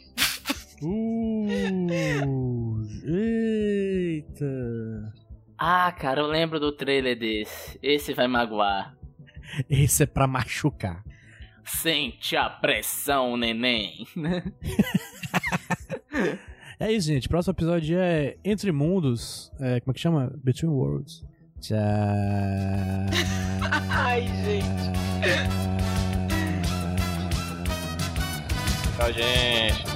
[0.82, 5.14] Uh, eita.
[5.56, 7.78] Ah, cara, eu lembro do trailer desse.
[7.80, 8.96] Esse vai magoar.
[9.70, 11.02] Esse é pra machucar.
[11.64, 14.06] Sente a pressão, neném.
[16.78, 17.26] É isso, gente.
[17.28, 19.50] Próximo episódio é Entre Mundos.
[19.58, 20.30] É, como é que chama?
[20.44, 21.24] Between Worlds.
[21.58, 21.78] Tchau.
[23.88, 24.92] Ai, gente.
[28.98, 29.95] Tchau, gente.